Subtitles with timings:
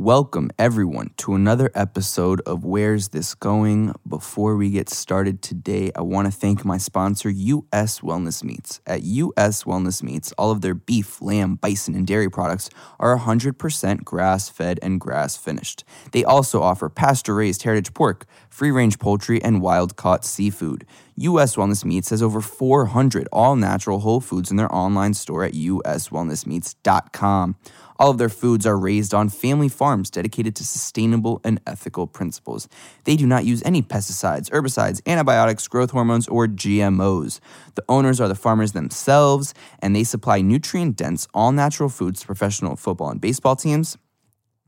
[0.00, 3.94] Welcome, everyone, to another episode of Where's This Going?
[4.08, 8.80] Before we get started today, I want to thank my sponsor, US Wellness Meats.
[8.86, 14.02] At US Wellness Meats, all of their beef, lamb, bison, and dairy products are 100%
[14.02, 15.84] grass fed and grass finished.
[16.12, 20.86] They also offer pasture raised heritage pork, free range poultry, and wild caught seafood.
[21.16, 25.52] US Wellness Meats has over 400 all natural whole foods in their online store at
[25.52, 27.56] uswellnessmeats.com.
[28.00, 32.66] All of their foods are raised on family farms dedicated to sustainable and ethical principles.
[33.04, 37.40] They do not use any pesticides, herbicides, antibiotics, growth hormones, or GMOs.
[37.74, 42.26] The owners are the farmers themselves, and they supply nutrient dense, all natural foods to
[42.26, 43.98] professional football and baseball teams,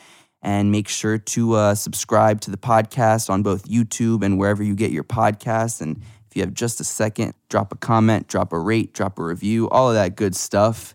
[0.40, 4.76] And make sure to uh, subscribe to the podcast on both YouTube and wherever you
[4.76, 5.80] get your podcasts.
[5.80, 9.24] And if you have just a second, drop a comment, drop a rate, drop a
[9.24, 10.94] review, all of that good stuff.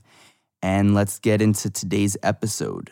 [0.64, 2.90] And let's get into today's episode.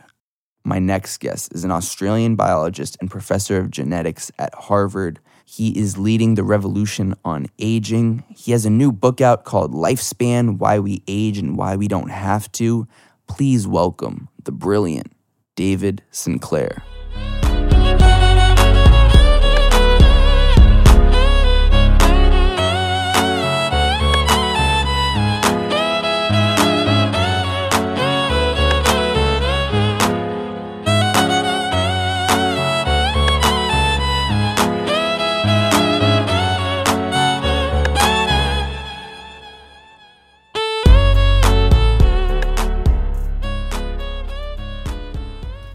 [0.66, 5.22] My next guest is an Australian biologist and professor of genetics at Harvard.
[5.46, 8.26] He is leading the revolution on aging.
[8.28, 12.12] He has a new book out called Lifespan Why We Age and Why We Don't
[12.12, 12.90] Have to.
[13.28, 15.14] Please welcome the brilliant
[15.56, 16.84] David Sinclair.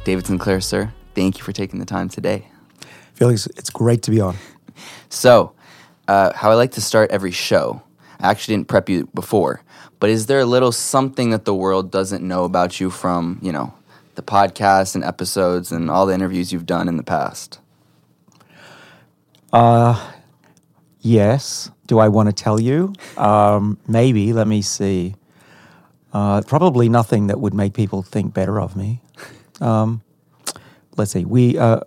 [0.06, 2.46] David Sinclair, sir, thank you for taking the time today.
[3.14, 4.36] Felix, it's great to be on.
[5.08, 5.52] So,
[6.06, 7.82] uh, how I like to start every show,
[8.20, 9.62] I actually didn't prep you before,
[9.98, 13.50] but is there a little something that the world doesn't know about you from, you
[13.50, 13.74] know,
[14.14, 17.58] the podcasts and episodes and all the interviews you've done in the past?
[19.52, 20.12] Uh,
[21.00, 21.68] yes.
[21.88, 22.92] Do I want to tell you?
[23.16, 24.32] Um, maybe.
[24.32, 25.16] Let me see.
[26.12, 29.00] Uh, probably nothing that would make people think better of me.
[29.60, 30.02] Um,
[30.96, 31.24] let's see.
[31.24, 31.58] We.
[31.58, 31.80] Uh,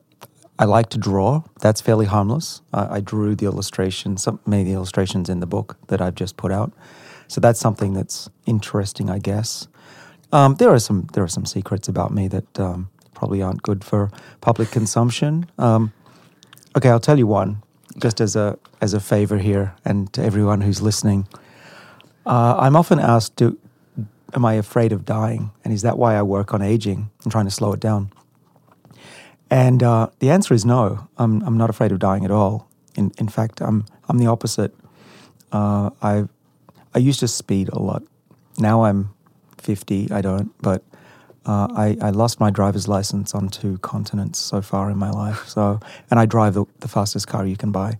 [0.62, 1.44] I like to draw.
[1.62, 2.62] That's fairly harmless.
[2.74, 6.16] I, I drew the illustrations, some many of the illustrations in the book that I've
[6.16, 6.74] just put out.
[7.30, 9.70] So that's something that's interesting, I guess.
[10.34, 13.84] Um, there are some there are some secrets about me that um, probably aren't good
[13.84, 15.50] for public consumption.
[15.58, 15.94] Um,
[16.76, 17.64] okay, I'll tell you one,
[17.98, 21.28] just as a as a favor here, and to everyone who's listening.
[22.26, 23.58] Uh, I'm often asked, "Do
[24.34, 25.52] am I afraid of dying?
[25.64, 28.12] And is that why I work on aging and trying to slow it down?"
[29.50, 31.08] And uh, the answer is no.
[31.18, 32.68] I'm I'm not afraid of dying at all.
[32.96, 34.76] In in fact, I'm I'm the opposite.
[35.52, 36.26] Uh, I
[36.94, 38.04] I used to speed a lot.
[38.58, 39.14] Now I'm
[39.58, 40.12] 50.
[40.12, 40.84] I don't, but
[41.46, 45.48] uh, I, I lost my driver's license on two continents so far in my life.
[45.48, 45.80] So,
[46.12, 47.98] and I drive the, the fastest car you can buy.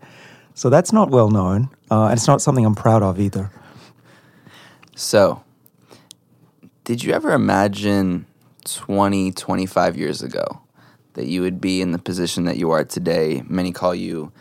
[0.54, 3.50] So that's not well known, uh, and it's not something I'm proud of either.
[4.96, 5.42] So,
[6.90, 8.26] did you ever imagine
[8.66, 10.64] 20, 25 years ago
[11.14, 13.44] that you would be in the position that you are today?
[13.48, 14.32] Many call you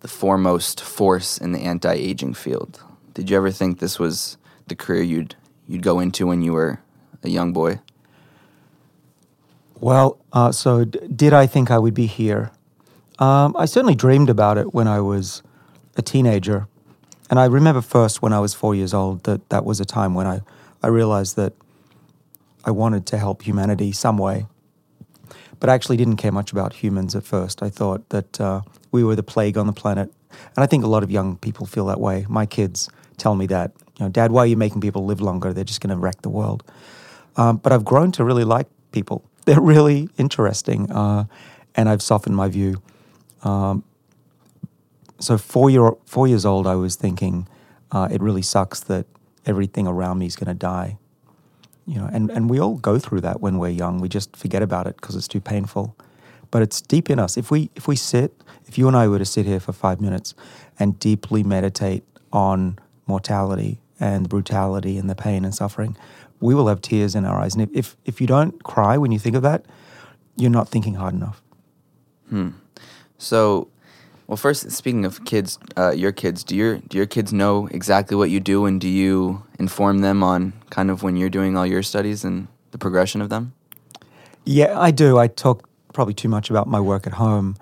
[0.00, 2.82] the foremost force in the anti aging field.
[3.14, 4.36] Did you ever think this was
[4.66, 5.36] the career you'd
[5.68, 6.80] you'd go into when you were
[7.22, 7.78] a young boy?
[9.78, 12.50] Well, uh, so d- did I think I would be here?
[13.20, 15.40] Um, I certainly dreamed about it when I was
[15.96, 16.66] a teenager.
[17.30, 20.14] And I remember first when I was four years old that that was a time
[20.14, 20.40] when I,
[20.82, 21.52] I realized that
[22.66, 24.46] I wanted to help humanity some way.
[25.58, 27.62] But I actually didn't care much about humans at first.
[27.62, 28.60] I thought that uh,
[28.92, 30.12] we were the plague on the planet.
[30.30, 32.26] And I think a lot of young people feel that way.
[32.28, 33.72] My kids tell me that.
[33.98, 35.52] You know, Dad, why are you making people live longer?
[35.52, 36.62] They're just going to wreck the world.
[37.36, 39.24] Um, but I've grown to really like people.
[39.46, 41.24] They're really interesting, uh,
[41.76, 42.82] and I've softened my view.
[43.44, 43.84] Um,
[45.20, 47.46] so four year four years old, I was thinking
[47.92, 49.06] uh, it really sucks that
[49.44, 50.98] everything around me is going to die.
[51.86, 54.00] You know, and, and we all go through that when we're young.
[54.00, 55.96] We just forget about it because it's too painful.
[56.50, 57.36] But it's deep in us.
[57.36, 58.32] If we if we sit,
[58.66, 60.34] if you and I were to sit here for five minutes
[60.78, 65.96] and deeply meditate on mortality and brutality and the pain and suffering,
[66.40, 67.54] we will have tears in our eyes.
[67.54, 69.64] And if, if, you don't cry when you think of that,
[70.36, 71.40] you're not thinking hard enough.
[72.28, 72.50] Hmm.
[73.18, 73.68] So,
[74.26, 78.16] well, first, speaking of kids, uh, your kids, do your do your kids know exactly
[78.16, 81.66] what you do, and do you inform them on kind of when you're doing all
[81.66, 83.52] your studies and the progression of them?
[84.44, 85.18] Yeah, I do.
[85.18, 87.56] I talk probably too much about my work at home,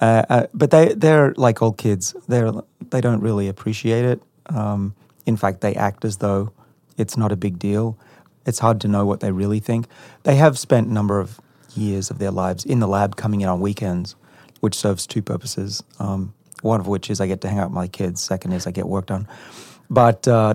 [0.00, 2.14] uh, uh, but they they're like all kids.
[2.28, 2.50] They're
[2.90, 4.22] they don't really appreciate it.
[4.46, 4.94] Um,
[5.26, 6.52] in fact, they act as though
[6.96, 7.98] it's not a big deal.
[8.46, 9.86] It's hard to know what they really think.
[10.22, 11.40] They have spent a number of
[11.76, 14.16] years of their lives in the lab coming in on weekends,
[14.60, 15.82] which serves two purposes.
[15.98, 18.22] Um, one of which is I get to hang out with my kids.
[18.22, 19.26] Second is I get work done.
[19.88, 20.54] But uh,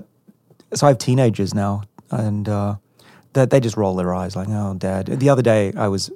[0.73, 2.75] so I have teenagers now, and uh,
[3.33, 6.11] they, they just roll their eyes like, "Oh, Dad." The other day I was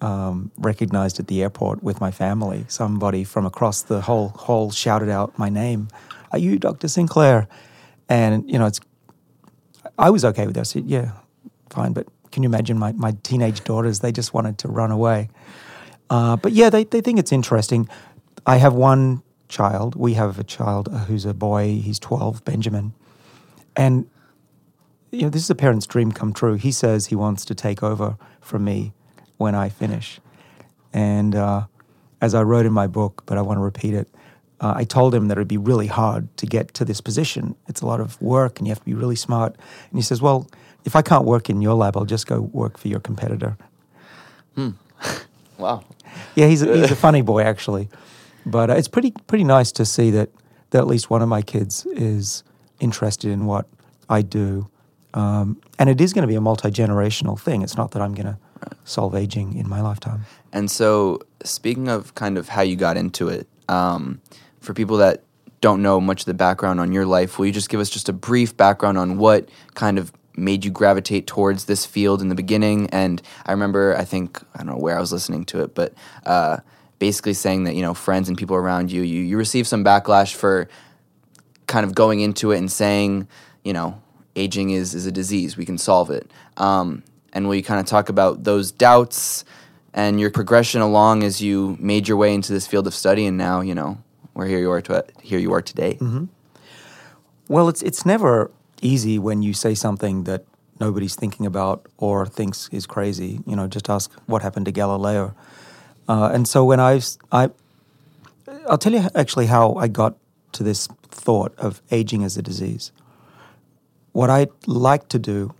[0.00, 2.64] um, recognized at the airport with my family.
[2.68, 5.88] Somebody from across the whole hall shouted out my name.
[6.32, 6.88] Are you Dr.
[6.88, 7.48] Sinclair?
[8.08, 8.80] And you know, it's
[9.98, 10.62] I was okay with that.
[10.62, 11.12] I said, yeah,
[11.70, 11.92] fine.
[11.92, 14.00] But can you imagine my, my teenage daughters?
[14.00, 15.30] They just wanted to run away.
[16.14, 17.88] Uh, but yeah, they, they think it's interesting.
[18.46, 19.96] I have one child.
[19.96, 21.80] We have a child who's a boy.
[21.82, 22.94] He's 12, Benjamin.
[23.74, 24.08] And,
[25.10, 26.54] you know, this is a parent's dream come true.
[26.54, 28.92] He says he wants to take over from me
[29.38, 30.20] when I finish.
[30.92, 31.64] And uh,
[32.20, 34.08] as I wrote in my book, but I want to repeat it,
[34.60, 37.56] uh, I told him that it'd be really hard to get to this position.
[37.66, 39.56] It's a lot of work and you have to be really smart.
[39.90, 40.48] And he says, Well,
[40.84, 43.56] if I can't work in your lab, I'll just go work for your competitor.
[44.54, 44.70] Hmm.
[45.58, 45.84] wow.
[46.34, 47.88] Yeah, he's a, he's a funny boy, actually.
[48.46, 50.30] But uh, it's pretty, pretty nice to see that,
[50.70, 52.44] that at least one of my kids is
[52.80, 53.66] interested in what
[54.08, 54.68] I do.
[55.14, 57.62] Um, and it is going to be a multi generational thing.
[57.62, 58.38] It's not that I'm going to
[58.84, 60.24] solve aging in my lifetime.
[60.52, 64.20] And so, speaking of kind of how you got into it, um,
[64.60, 65.22] for people that
[65.60, 68.08] don't know much of the background on your life, will you just give us just
[68.08, 72.34] a brief background on what kind of made you gravitate towards this field in the
[72.34, 72.88] beginning?
[72.90, 75.94] And I remember, I think, I don't know where I was listening to it, but
[76.26, 76.58] uh,
[76.98, 80.34] basically saying that, you know, friends and people around you, you, you receive some backlash
[80.34, 80.68] for
[81.66, 83.28] kind of going into it and saying,
[83.62, 84.00] you know,
[84.36, 86.30] aging is, is a disease, we can solve it.
[86.56, 87.02] Um,
[87.32, 89.44] and will you kind of talk about those doubts
[89.92, 93.38] and your progression along as you made your way into this field of study and
[93.38, 93.98] now, you know,
[94.32, 95.94] where here you are to, here you are today.
[95.94, 96.24] Mm-hmm.
[97.48, 98.50] Well, it's it's never
[98.82, 100.44] easy when you say something that
[100.80, 103.40] nobody's thinking about or thinks is crazy.
[103.46, 105.34] You know, just ask what happened to Galileo.
[106.08, 107.00] Uh, and so when I
[107.32, 107.50] I
[108.68, 110.16] I'll tell you actually how I got
[110.52, 112.92] to this thought of aging as a disease.
[114.12, 115.54] What I like to do,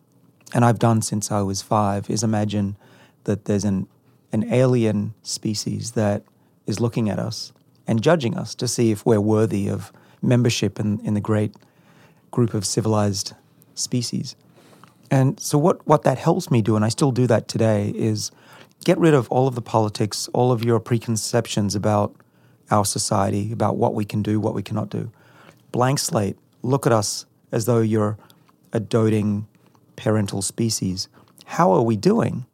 [0.55, 2.76] and I've done since I was five, is imagine
[3.25, 3.88] that there's an
[4.32, 6.22] an alien species that
[6.66, 7.52] is looking at us
[7.87, 11.55] and judging us to see if we're worthy of membership in, in the great
[12.34, 13.32] group of civilized
[13.75, 14.34] species.
[15.10, 18.32] And so, what, what that helps me do, and I still do that today, is
[18.85, 22.14] get rid of all of the politics, all of your preconceptions about
[22.70, 25.12] our society, about what we can do, what we cannot do.
[25.70, 28.18] Blank slate, look at us as though you're
[28.73, 29.47] a doting
[29.97, 31.09] parental species.
[31.44, 32.47] How are we doing?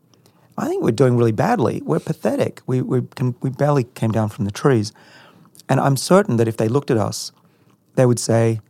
[0.59, 1.81] I think we're doing really badly.
[1.85, 2.61] We're pathetic.
[2.67, 4.93] We, we, can, we barely came down from the trees.
[5.71, 7.33] And I'm certain that if they looked at us,
[7.95, 8.61] they would say,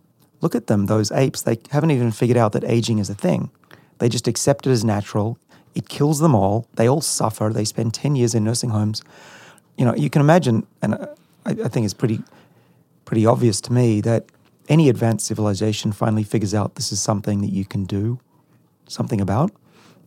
[0.41, 1.43] Look at them, those apes.
[1.43, 3.51] They haven't even figured out that aging is a thing.
[3.99, 5.39] They just accept it as natural.
[5.75, 6.67] It kills them all.
[6.75, 7.51] They all suffer.
[7.53, 9.03] They spend 10 years in nursing homes.
[9.77, 11.07] You know, you can imagine, and uh,
[11.45, 12.23] I, I think it's pretty,
[13.05, 14.27] pretty obvious to me that
[14.69, 18.19] any advanced civilization finally figures out this is something that you can do
[18.87, 19.53] something about.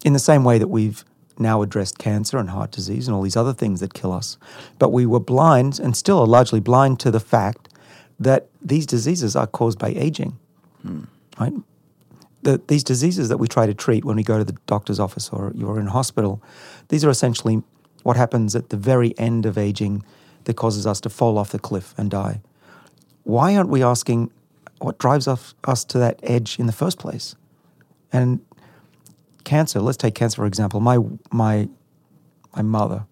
[0.03, 1.05] In the same way that we've
[1.39, 4.37] now addressed cancer and heart disease and all these other things that kill us.
[4.79, 7.69] But we were blind and still are largely blind to the fact
[8.23, 10.37] that these diseases are caused by aging.
[10.81, 11.03] Hmm.
[11.39, 11.53] Right?
[12.43, 15.29] The, these diseases that we try to treat when we go to the doctor's office
[15.29, 16.41] or you're in hospital,
[16.89, 17.63] these are essentially
[18.03, 20.03] what happens at the very end of aging
[20.43, 22.41] that causes us to fall off the cliff and die.
[23.23, 24.31] Why aren't we asking
[24.79, 27.35] what drives us, us to that edge in the first place?
[28.11, 28.41] And
[29.45, 30.79] cancer, let's take cancer for example.
[30.79, 30.99] My
[31.31, 31.69] my
[32.55, 33.05] my mother,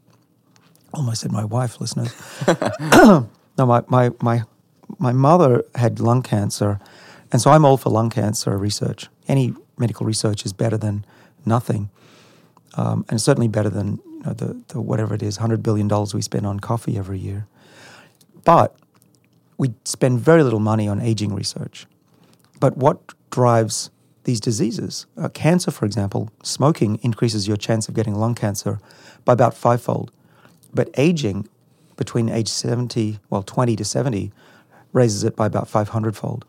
[0.93, 2.13] almost said my wife, listeners.
[2.91, 4.43] no, my, my my
[4.99, 6.79] my mother had lung cancer,
[7.31, 9.07] and so I'm all for lung cancer research.
[9.27, 11.05] Any medical research is better than
[11.45, 11.89] nothing.
[12.75, 16.21] Um, and certainly better than you know, the, the whatever it is, $100 billion we
[16.21, 17.47] spend on coffee every year.
[18.45, 18.75] But
[19.57, 21.85] we spend very little money on aging research.
[22.59, 23.89] But what drives
[24.23, 25.05] these diseases?
[25.17, 28.79] Uh, cancer, for example, smoking increases your chance of getting lung cancer
[29.25, 30.11] by about fivefold.
[30.73, 31.47] But aging
[31.97, 34.31] between age 70, well, 20 to 70,
[34.93, 36.45] raises it by about 500 fold.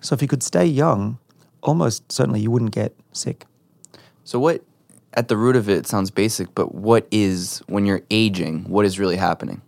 [0.00, 1.18] So if you could stay young,
[1.62, 3.46] almost certainly you wouldn't get sick.
[4.24, 4.62] So what
[5.14, 8.98] at the root of it, sounds basic, but what is when you're aging, what is
[8.98, 9.60] really happening?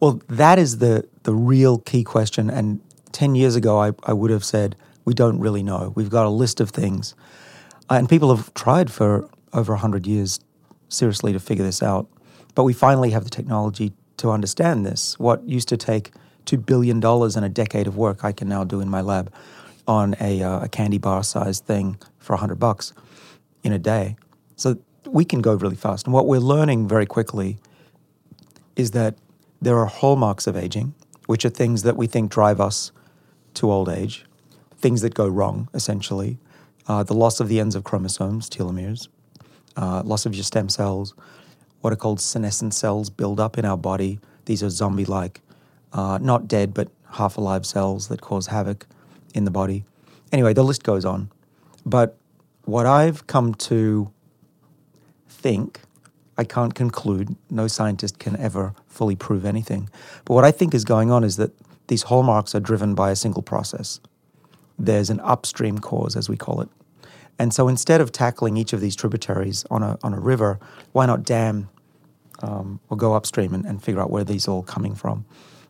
[0.00, 2.50] Well, that is the the real key question.
[2.50, 2.80] And
[3.12, 5.92] ten years ago, I, I would have said we don't really know.
[5.94, 7.14] We've got a list of things,
[7.90, 10.40] uh, and people have tried for over hundred years
[10.88, 12.08] seriously to figure this out.
[12.54, 15.18] But we finally have the technology to understand this.
[15.18, 16.12] What used to take
[16.48, 19.32] two billion dollars and a decade of work, I can now do in my lab
[19.86, 22.94] on a, uh, a candy bar sized thing for a hundred bucks
[23.62, 24.16] in a day.
[24.56, 26.06] So we can go really fast.
[26.06, 27.58] And what we're learning very quickly
[28.76, 29.16] is that
[29.60, 30.94] there are hallmarks of aging,
[31.26, 32.92] which are things that we think drive us
[33.54, 34.24] to old age,
[34.78, 36.38] things that go wrong, essentially.
[36.86, 39.08] Uh, the loss of the ends of chromosomes, telomeres,
[39.76, 41.14] uh, loss of your stem cells,
[41.82, 44.18] what are called senescent cells build up in our body.
[44.46, 45.42] These are zombie like,
[45.92, 48.86] uh, not dead, but half alive cells that cause havoc
[49.34, 49.84] in the body.
[50.32, 51.30] Anyway, the list goes on.
[51.86, 52.16] But
[52.64, 54.10] what I've come to
[55.28, 55.80] think,
[56.36, 59.88] I can't conclude, no scientist can ever fully prove anything.
[60.24, 61.52] But what I think is going on is that
[61.86, 64.00] these hallmarks are driven by a single process.
[64.78, 66.68] There's an upstream cause, as we call it.
[67.38, 70.58] And so instead of tackling each of these tributaries on a, on a river,
[70.92, 71.70] why not dam
[72.40, 75.24] um, or go upstream and, and figure out where these are all coming from?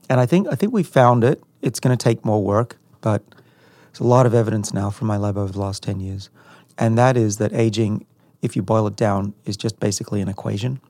[0.08, 1.42] And I think, I think we found it.
[1.62, 5.16] It's going to take more work, but there's a lot of evidence now from my
[5.16, 6.30] lab over the last 10 years.
[6.78, 8.06] And that is that aging,
[8.42, 10.80] if you boil it down, is just basically an equation.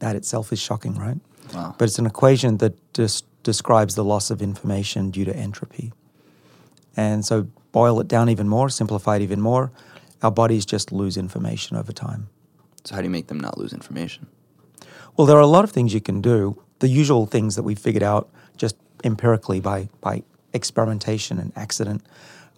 [0.00, 1.18] That itself is shocking, right?
[1.54, 1.74] Wow.
[1.78, 5.92] But it's an equation that just describes the loss of information due to entropy.
[6.96, 9.72] And so, boil it down even more, simplify it even more,
[10.22, 12.28] our bodies just lose information over time.
[12.84, 14.26] So how do you make them not lose information?
[15.16, 16.62] Well, there are a lot of things you can do.
[16.84, 20.22] The usual things that we figured out just empirically by, by
[20.52, 22.04] experimentation and accident.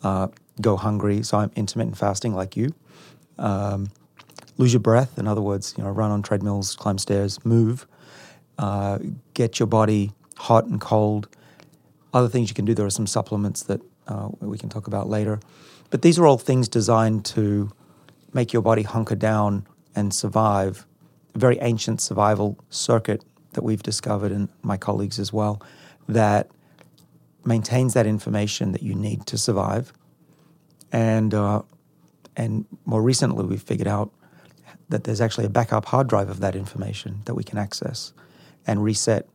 [0.02, 0.26] Uh,
[0.60, 2.74] go hungry, so I'm intermittent fasting like you.
[3.38, 3.88] Um,
[4.56, 7.86] lose your breath, in other words, you know, run on treadmills, climb stairs, move.
[8.58, 8.98] Uh,
[9.34, 11.28] get your body hot and cold.
[12.12, 15.08] Other things you can do, there are some supplements that uh, we can talk about
[15.08, 15.38] later.
[15.90, 17.70] But these are all things designed to
[18.32, 20.84] make your body hunker down and survive.
[21.36, 23.22] Very ancient survival circuit
[23.56, 25.60] that we've discovered, and my colleagues as well,
[26.08, 26.48] that
[27.44, 29.92] maintains that information that you need to survive.
[30.92, 31.62] And, uh,
[32.36, 34.12] and more recently, we've figured out
[34.88, 38.12] that there's actually a backup hard drive of that information that we can access
[38.66, 39.28] and reset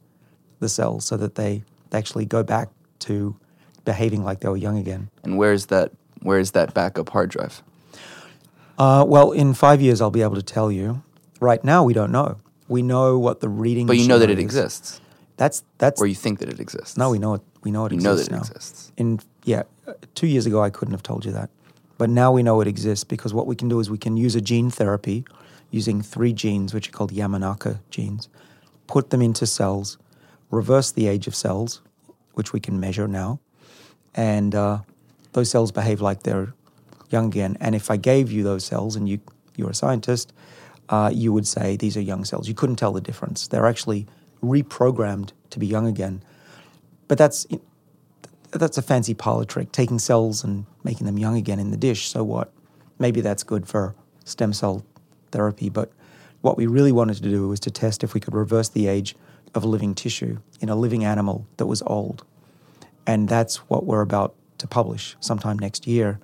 [0.59, 3.35] the cells so that they, they actually go back to
[3.83, 5.09] behaving like they were young again.
[5.23, 7.61] And where's that where's that backup hard drive?
[8.77, 11.03] Uh, well, in five years, I'll be able to tell you.
[11.39, 12.39] Right now, we don't know.
[12.71, 13.85] We know what the reading.
[13.85, 15.01] But you know that it exists.
[15.35, 15.99] That's that's.
[15.99, 16.95] Or you think that it exists.
[16.95, 17.41] no, we know it.
[17.63, 18.39] We know it You know that it now.
[18.39, 18.93] exists.
[18.95, 19.63] In yeah,
[20.15, 21.49] two years ago, I couldn't have told you that,
[21.97, 24.35] but now we know it exists because what we can do is we can use
[24.35, 25.25] a gene therapy
[25.69, 28.29] using three genes, which are called Yamanaka genes,
[28.87, 29.97] put them into cells,
[30.49, 31.81] reverse the age of cells,
[32.35, 33.39] which we can measure now,
[34.15, 34.79] and uh,
[35.33, 36.53] those cells behave like they're
[37.09, 37.57] young again.
[37.59, 39.19] And if I gave you those cells and you
[39.57, 40.31] you're a scientist,
[40.91, 42.47] uh, you would say these are young cells.
[42.47, 43.47] You couldn't tell the difference.
[43.47, 44.05] They're actually
[44.43, 46.21] reprogrammed to be young again.
[47.07, 47.47] But that's
[48.51, 52.09] that's a fancy parlor trick, taking cells and making them young again in the dish.
[52.09, 52.51] So what?
[52.99, 53.95] Maybe that's good for
[54.25, 54.85] stem cell
[55.31, 55.91] therapy, but
[56.41, 59.15] what we really wanted to do was to test if we could reverse the age
[59.55, 62.25] of living tissue in a living animal that was old.
[63.07, 66.19] And that's what we're about to publish sometime next year.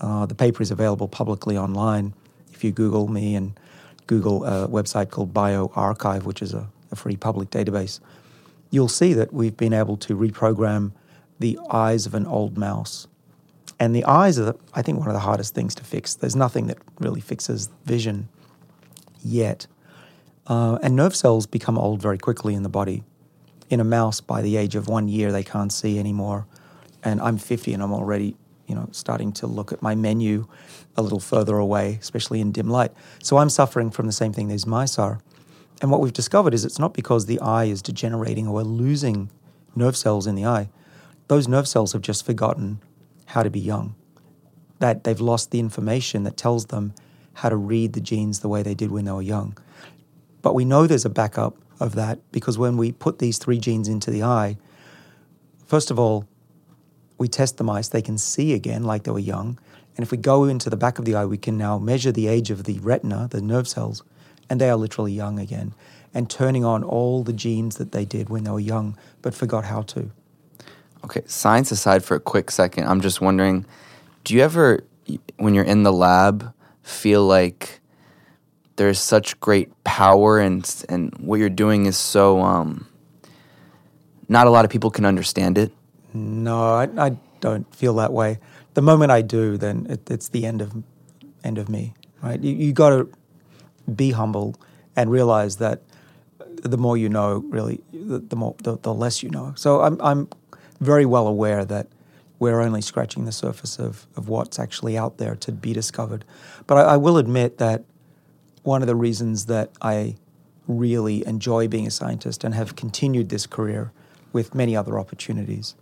[0.00, 2.12] Uh, the paper is available publicly online.
[2.52, 3.58] If you Google me and
[4.06, 8.00] Google a website called bioRxiv, which is a, a free public database,
[8.70, 10.92] you'll see that we've been able to reprogram
[11.38, 13.06] the eyes of an old mouse.
[13.78, 16.14] And the eyes are, the, I think, one of the hardest things to fix.
[16.14, 18.28] There's nothing that really fixes vision
[19.22, 19.66] yet.
[20.46, 23.02] Uh, and nerve cells become old very quickly in the body.
[23.68, 26.46] In a mouse, by the age of one year, they can't see anymore.
[27.02, 28.36] And I'm 50 and I'm already,
[28.66, 30.46] you know, starting to look at my menu
[30.96, 32.92] a little further away, especially in dim light.
[33.22, 35.20] So I'm suffering from the same thing these mice are.
[35.82, 39.30] And what we've discovered is it's not because the eye is degenerating or we're losing
[39.74, 40.70] nerve cells in the eye.
[41.28, 42.80] Those nerve cells have just forgotten
[43.26, 43.94] how to be young.
[44.78, 46.92] that they've lost the information that tells them
[47.34, 49.56] how to read the genes the way they did when they were young.
[50.42, 53.88] But we know there's a backup of that because when we put these three genes
[53.88, 54.56] into the eye,
[55.66, 56.26] first of all,
[57.18, 59.58] we test the mice, they can see again like they were young.
[59.96, 62.28] And if we go into the back of the eye, we can now measure the
[62.28, 64.02] age of the retina, the nerve cells,
[64.50, 65.74] and they are literally young again
[66.16, 69.64] and turning on all the genes that they did when they were young but forgot
[69.64, 70.10] how to.
[71.04, 73.66] Okay, science aside for a quick second, I'm just wondering
[74.24, 74.82] do you ever,
[75.36, 77.80] when you're in the lab, feel like
[78.74, 82.88] there's such great power and, and what you're doing is so, um,
[84.28, 85.70] not a lot of people can understand it?
[86.16, 88.38] No, I, I don't feel that way.
[88.74, 90.82] The moment I do, then it, it's the end of
[91.44, 91.94] end of me.
[92.22, 92.40] Right?
[92.40, 93.08] You, you got to
[93.94, 94.56] be humble
[94.96, 95.82] and realize that
[96.38, 99.52] the more you know, really, the, the more the, the, less you know.
[99.56, 100.28] So I'm I'm
[100.80, 101.88] very well aware that
[102.38, 106.24] we're only scratching the surface of, of what's actually out there to be discovered.
[106.66, 107.84] But I, I will admit that
[108.62, 110.16] one of the reasons that I
[110.66, 113.92] really enjoy being a scientist and have continued this career
[114.32, 115.74] with many other opportunities,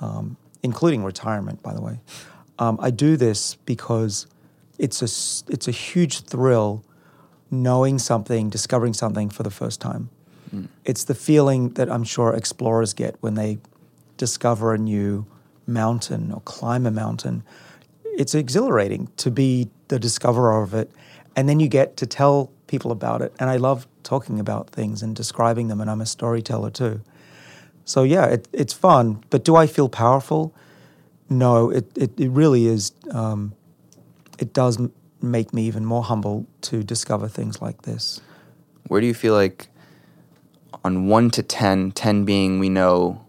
[0.00, 2.00] um, including retirement, by the way.
[2.58, 4.26] Um, I do this because
[4.78, 6.84] it's a, it's a huge thrill
[7.50, 10.10] knowing something, discovering something for the first time.
[10.54, 10.68] Mm.
[10.84, 13.58] It's the feeling that I'm sure explorers get when they
[14.16, 15.26] discover a new
[15.66, 17.42] mountain or climb a mountain.
[18.04, 20.90] It's exhilarating to be the discoverer of it.
[21.36, 23.32] And then you get to tell people about it.
[23.38, 27.00] And I love talking about things and describing them, and I'm a storyteller too.
[27.84, 29.22] So, yeah, it, it's fun.
[29.30, 30.54] But do I feel powerful?
[31.28, 32.92] No, it, it, it really is.
[33.10, 33.54] Um,
[34.38, 34.78] it does
[35.20, 38.20] make me even more humble to discover things like this.
[38.88, 39.68] Where do you feel like,
[40.84, 43.24] on 1 to 10, 10 being we know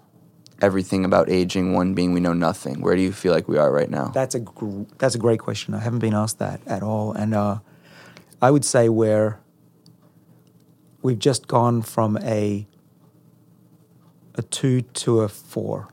[0.61, 3.71] everything about aging, 1 being we know nothing, where do you feel like we are
[3.71, 4.07] right now?
[4.07, 5.73] That's a, gr- that's a great question.
[5.73, 7.13] I haven't been asked that at all.
[7.13, 7.59] And uh,
[8.41, 9.39] I would say where
[11.01, 12.67] we've just gone from a,
[14.37, 15.87] a 2 to a 4.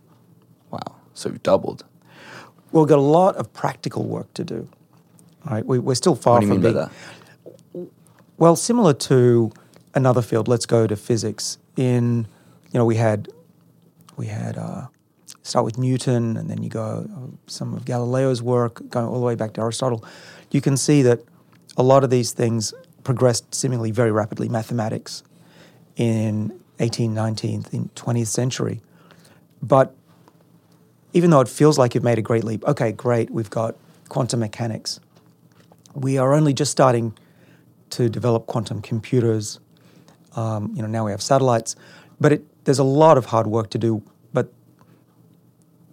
[0.70, 0.78] Wow.
[1.14, 1.84] So you've doubled.
[2.72, 4.68] We've got a lot of practical work to do.
[5.48, 5.64] Right?
[5.64, 6.62] We, are still far what do you from
[7.72, 7.88] being.
[8.38, 9.52] Well, similar to
[9.94, 10.48] another field.
[10.48, 11.58] Let's go to physics.
[11.76, 12.26] In
[12.72, 13.28] you know, we had
[14.16, 14.86] we had uh,
[15.42, 19.26] start with Newton, and then you go uh, some of Galileo's work, going all the
[19.26, 20.04] way back to Aristotle.
[20.50, 21.20] You can see that
[21.76, 22.74] a lot of these things
[23.04, 24.48] progressed seemingly very rapidly.
[24.48, 25.22] Mathematics
[25.96, 28.80] in 18th, 19th, in 20th century,
[29.62, 29.94] but
[31.12, 33.76] even though it feels like you've made a great leap, okay, great, we've got
[34.08, 35.00] quantum mechanics
[35.94, 37.16] we are only just starting
[37.90, 39.60] to develop quantum computers.
[40.34, 41.76] Um, you know, now we have satellites,
[42.20, 44.02] but it, there's a lot of hard work to do.
[44.32, 44.50] But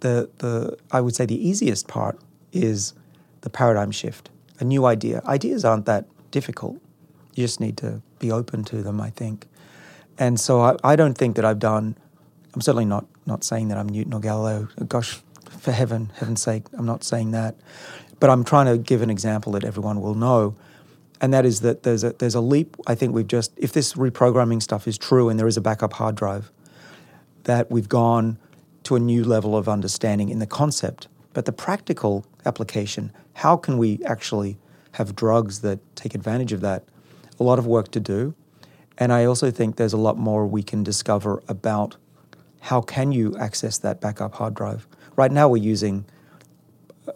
[0.00, 2.18] the the I would say the easiest part
[2.52, 2.94] is
[3.42, 5.22] the paradigm shift, a new idea.
[5.26, 6.80] Ideas aren't that difficult.
[7.34, 9.46] You just need to be open to them, I think.
[10.20, 11.96] And so I, I don't think that I've done.
[12.54, 14.68] I'm certainly not not saying that I'm Newton or Galileo.
[14.86, 17.56] Gosh, for heaven, heaven's sake, I'm not saying that.
[18.20, 20.54] But I'm trying to give an example that everyone will know,
[21.22, 22.76] and that is that there's a there's a leap.
[22.86, 25.94] I think we've just if this reprogramming stuff is true and there is a backup
[25.94, 26.52] hard drive,
[27.44, 28.38] that we've gone
[28.84, 31.08] to a new level of understanding in the concept.
[31.32, 34.58] But the practical application, how can we actually
[34.92, 36.84] have drugs that take advantage of that?
[37.38, 38.34] A lot of work to do.
[39.00, 41.96] And I also think there's a lot more we can discover about
[42.60, 44.86] how can you access that backup hard drive.
[45.16, 46.04] Right now we're using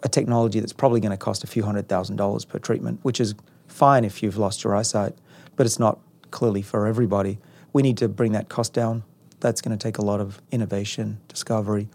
[0.03, 3.20] a technology that's probably going to cost a few hundred thousand dollars per treatment, which
[3.20, 3.35] is
[3.68, 5.14] fine if you've lost your eyesight,
[5.57, 5.99] but it's not
[6.31, 7.38] clearly for everybody.
[7.75, 9.05] We need to bring that cost down.
[9.40, 11.88] That's going to take a lot of innovation, discovery,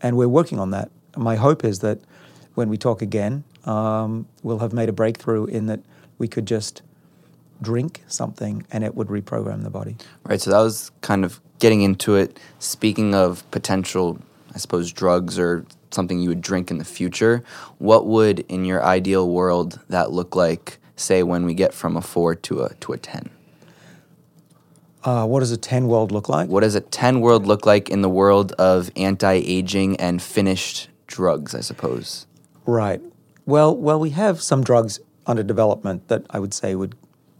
[0.00, 0.90] and we're working on that.
[1.16, 2.00] My hope is that
[2.54, 5.80] when we talk again, um, we'll have made a breakthrough in that
[6.18, 6.82] we could just
[7.62, 9.96] drink something and it would reprogram the body.
[10.24, 10.40] Right.
[10.40, 12.38] So that was kind of getting into it.
[12.58, 14.18] Speaking of potential,
[14.54, 17.42] I suppose, drugs or something you would drink in the future,
[17.78, 20.78] what would in your ideal world that look like?
[20.96, 23.30] Say when we get from a four to a to a ten.
[25.04, 26.48] Uh, what does a ten world look like?
[26.48, 30.88] What does a ten world look like in the world of anti aging and finished
[31.06, 31.54] drugs?
[31.54, 32.26] I suppose.
[32.66, 33.00] Right.
[33.46, 36.96] Well, well, we have some drugs under development that I would say would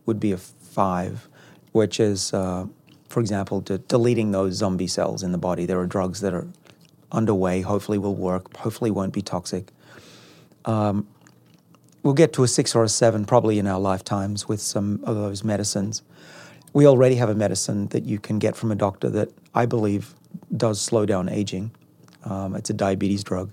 [0.09, 1.29] would be a five,
[1.71, 2.67] which is, uh,
[3.09, 5.67] for example, de- deleting those zombie cells in the body.
[5.67, 6.49] There are drugs that are
[7.13, 9.71] underway, hopefully will work, hopefully won't be toxic.
[10.65, 11.07] Um,
[12.03, 15.15] we'll get to a six or a seven probably in our lifetimes with some of
[15.15, 16.03] those medicines.
[16.73, 20.15] We already have a medicine that you can get from a doctor that I believe
[20.57, 21.71] does slow down aging.
[22.25, 23.53] Um, it's a diabetes drug,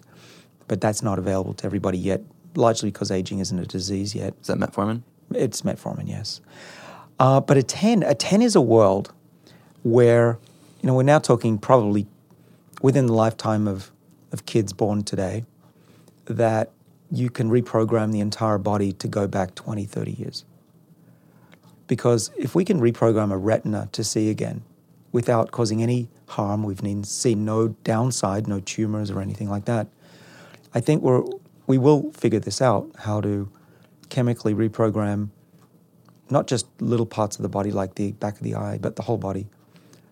[0.67, 2.21] but that's not available to everybody yet
[2.55, 4.33] largely because aging isn't a disease yet.
[4.41, 5.01] Is that metformin?
[5.31, 6.41] It's metformin, yes.
[7.19, 9.13] Uh, but a 10, a 10 is a world
[9.83, 10.37] where,
[10.81, 12.07] you know, we're now talking probably
[12.81, 13.91] within the lifetime of,
[14.31, 15.45] of kids born today,
[16.25, 16.71] that
[17.11, 20.45] you can reprogram the entire body to go back 20, 30 years.
[21.87, 24.63] Because if we can reprogram a retina to see again
[25.11, 29.87] without causing any harm, we've seen no downside, no tumors or anything like that,
[30.73, 31.23] I think we're,
[31.67, 33.49] we will figure this out how to
[34.09, 35.29] chemically reprogram
[36.29, 39.03] not just little parts of the body like the back of the eye, but the
[39.03, 39.47] whole body.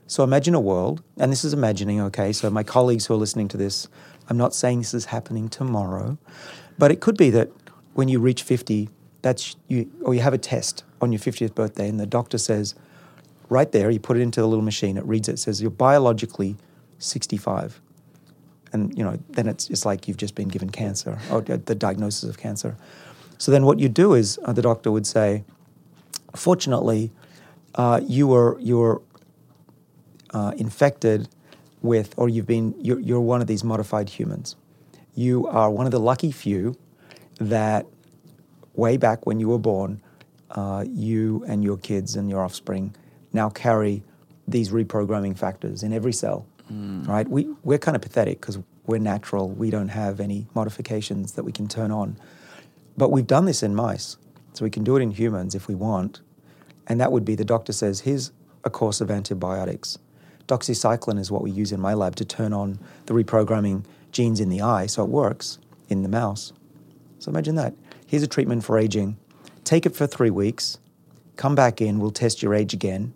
[0.06, 2.34] So imagine a world, and this is imagining, okay?
[2.34, 3.88] So my colleagues who are listening to this,
[4.29, 6.17] I'm not saying this is happening tomorrow,
[6.77, 7.49] but it could be that
[7.93, 8.89] when you reach 50,
[9.21, 12.75] that's you, or you have a test on your 50th birthday, and the doctor says,
[13.49, 16.58] right there, you put it into the little machine, it reads it, says you're biologically
[16.99, 17.82] 65.
[18.73, 21.75] And, you know, then it's, it's like you've just been given cancer, or uh, the
[21.75, 22.75] diagnosis of cancer.
[23.38, 25.43] So then what you do is uh, the doctor would say,
[26.36, 27.12] fortunately,
[27.76, 29.02] uh, you were, you were
[30.32, 31.30] uh, infected
[31.82, 34.56] with, or you've been, you're, you're one of these modified humans.
[35.15, 36.78] You are one of the lucky few
[37.39, 37.86] that
[38.74, 40.02] way back when you were born,
[40.52, 42.96] uh, you and your kids and your offspring
[43.32, 44.04] now carry
[44.48, 47.08] these reprogramming factors in every cell, mm.
[47.08, 47.28] right?
[47.28, 49.50] We, we're kind of pathetic because we're natural.
[49.50, 52.17] We don't have any modifications that we can turn on.
[52.97, 54.17] But we've done this in mice,
[54.53, 56.21] so we can do it in humans if we want.
[56.88, 58.32] And that would be the doctor says, here's
[58.63, 59.97] a course of antibiotics.
[60.47, 64.49] Doxycycline is what we use in my lab to turn on the reprogramming genes in
[64.49, 65.58] the eye so it works
[65.89, 66.53] in the mouse.
[67.19, 67.73] So imagine that.
[68.06, 69.17] Here's a treatment for aging.
[69.63, 70.77] Take it for three weeks,
[71.38, 73.13] come back in, we'll test your age again.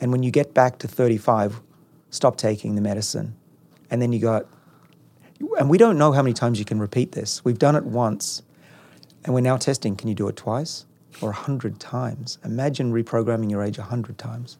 [0.00, 1.60] And when you get back to 35,
[2.10, 3.36] stop taking the medicine.
[3.90, 4.46] And then you got,
[5.58, 7.44] and we don't know how many times you can repeat this.
[7.44, 8.42] We've done it once,
[9.26, 10.86] and we're now testing can you do it twice
[11.20, 12.38] or 100 times?
[12.44, 14.56] Imagine reprogramming your age 100 times.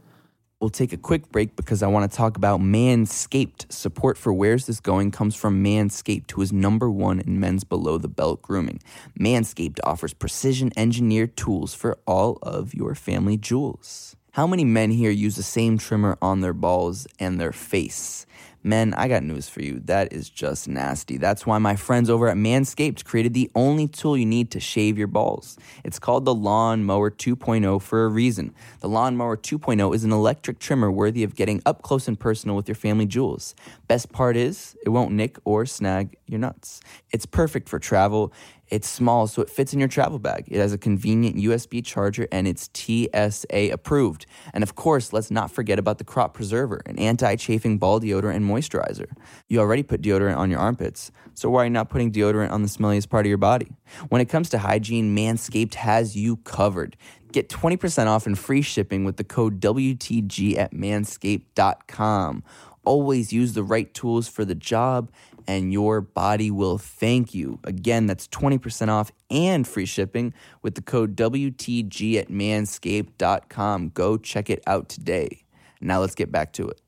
[0.61, 3.71] We'll take a quick break because I want to talk about Manscaped.
[3.71, 7.99] Support for Where's This Going comes from Manscaped, who is number one in men's below
[7.99, 8.81] the belt grooming.
[9.21, 14.17] Manscaped offers precision engineered tools for all of your family jewels.
[14.33, 18.27] How many men here use the same trimmer on their balls and their face?
[18.67, 19.79] Men, I got news for you.
[19.85, 21.19] That is just nasty.
[21.19, 24.99] That's why my friends over at Manscaped created the only tool you need to shave
[24.99, 25.57] your balls.
[25.85, 28.53] It's called the Lawn Mower 2.0 for a reason.
[28.81, 32.57] The Lawn Mower 2.0 is an electric trimmer worthy of getting up close and personal
[32.57, 33.55] with your family jewels.
[33.87, 36.81] Best part is, it won't nick or snag your nuts.
[37.13, 38.33] It's perfect for travel
[38.69, 40.45] it's small, so it fits in your travel bag.
[40.49, 44.27] It has a convenient USB charger and it's TSA approved.
[44.53, 48.37] And of course, let's not forget about the crop preserver, an anti chafing ball deodorant
[48.37, 49.11] and moisturizer.
[49.49, 52.63] You already put deodorant on your armpits, so why are you not putting deodorant on
[52.63, 53.69] the smelliest part of your body?
[54.09, 56.97] When it comes to hygiene, Manscaped has you covered.
[57.33, 62.43] Get 20% off and free shipping with the code WTG at manscaped.com.
[62.85, 65.11] Always use the right tools for the job
[65.47, 67.59] and your body will thank you.
[67.65, 73.91] Again, that's 20% off and free shipping with the code WTG at manscaped.com.
[73.91, 75.45] Go check it out today.
[75.81, 76.81] Now let's get back to it.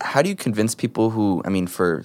[0.00, 2.04] How do you convince people who, I mean, for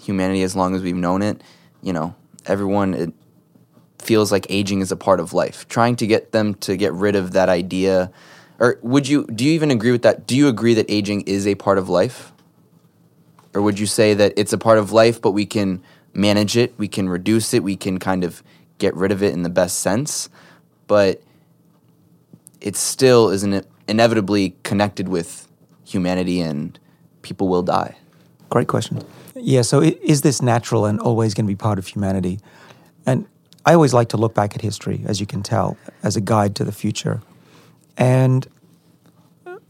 [0.00, 1.42] humanity as long as we've known it,
[1.82, 2.14] you know,
[2.46, 3.12] everyone it
[3.98, 5.66] feels like aging is a part of life.
[5.68, 8.10] Trying to get them to get rid of that idea
[8.58, 10.26] or would you do you even agree with that?
[10.26, 12.32] Do you agree that aging is a part of life?
[13.56, 16.74] Or would you say that it's a part of life, but we can manage it,
[16.76, 18.42] we can reduce it, we can kind of
[18.76, 20.28] get rid of it in the best sense,
[20.86, 21.22] but
[22.60, 25.48] it still is not inevitably connected with
[25.86, 26.78] humanity and
[27.22, 27.96] people will die?
[28.50, 29.02] Great question.
[29.34, 32.40] Yeah, so is this natural and always going to be part of humanity?
[33.06, 33.26] And
[33.64, 36.56] I always like to look back at history, as you can tell, as a guide
[36.56, 37.22] to the future.
[37.96, 38.46] And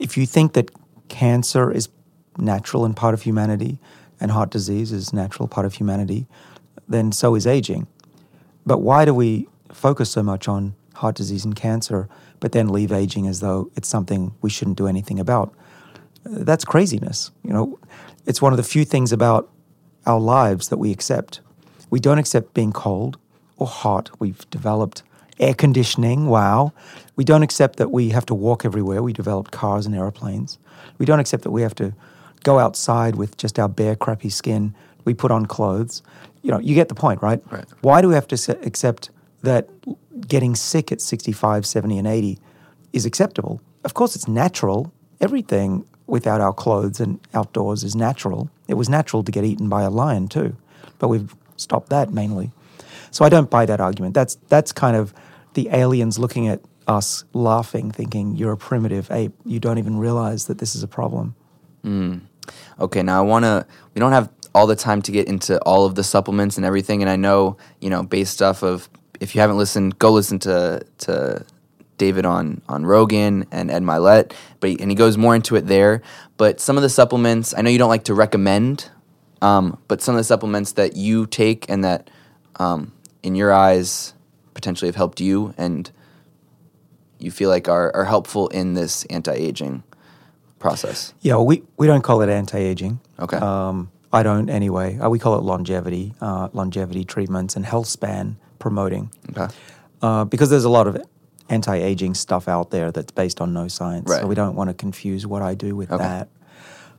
[0.00, 0.72] if you think that
[1.08, 1.88] cancer is
[2.38, 3.78] natural and part of humanity,
[4.20, 6.26] and heart disease is natural part of humanity,
[6.88, 7.86] then so is aging.
[8.64, 12.08] But why do we focus so much on heart disease and cancer,
[12.40, 15.54] but then leave aging as though it's something we shouldn't do anything about?
[16.24, 17.30] That's craziness.
[17.44, 17.78] You know,
[18.24, 19.50] it's one of the few things about
[20.06, 21.40] our lives that we accept.
[21.90, 23.18] We don't accept being cold
[23.58, 24.10] or hot.
[24.18, 25.02] We've developed
[25.38, 26.26] air conditioning.
[26.26, 26.72] Wow.
[27.14, 29.02] We don't accept that we have to walk everywhere.
[29.02, 30.58] We developed cars and airplanes.
[30.98, 31.94] We don't accept that we have to
[32.46, 34.72] go outside with just our bare, crappy skin.
[35.04, 36.00] We put on clothes.
[36.42, 37.42] You know, you get the point, right?
[37.50, 37.64] Right.
[37.80, 39.10] Why do we have to accept
[39.42, 39.68] that
[40.28, 42.38] getting sick at 65, 70, and 80
[42.92, 43.60] is acceptable?
[43.84, 44.92] Of course, it's natural.
[45.20, 48.48] Everything without our clothes and outdoors is natural.
[48.68, 50.56] It was natural to get eaten by a lion, too,
[51.00, 52.52] but we've stopped that mainly.
[53.10, 54.14] So I don't buy that argument.
[54.14, 55.12] That's that's kind of
[55.54, 59.32] the aliens looking at us laughing, thinking you're a primitive ape.
[59.44, 61.34] You don't even realize that this is a problem.
[61.82, 62.18] Hmm.
[62.80, 63.66] Okay, now I want to.
[63.94, 67.02] We don't have all the time to get into all of the supplements and everything,
[67.02, 68.88] and I know you know based off of
[69.20, 71.44] if you haven't listened, go listen to to
[71.98, 76.02] David on on Rogan and Ed Mylett, but and he goes more into it there.
[76.36, 78.90] But some of the supplements, I know you don't like to recommend,
[79.42, 82.10] um, but some of the supplements that you take and that,
[82.56, 84.14] um, in your eyes,
[84.54, 85.90] potentially have helped you and
[87.18, 89.82] you feel like are, are helpful in this anti aging
[90.68, 91.14] process.
[91.20, 93.00] Yeah, well, we, we don't call it anti-aging.
[93.18, 93.36] Okay.
[93.36, 94.98] Um, I don't anyway.
[94.98, 99.10] Uh, we call it longevity, uh, longevity treatments and health span promoting.
[99.30, 99.52] Okay.
[100.02, 100.96] Uh, because there's a lot of
[101.48, 104.08] anti-aging stuff out there that's based on no science.
[104.10, 104.20] Right.
[104.20, 106.02] So we don't want to confuse what I do with Okay.
[106.02, 106.28] that.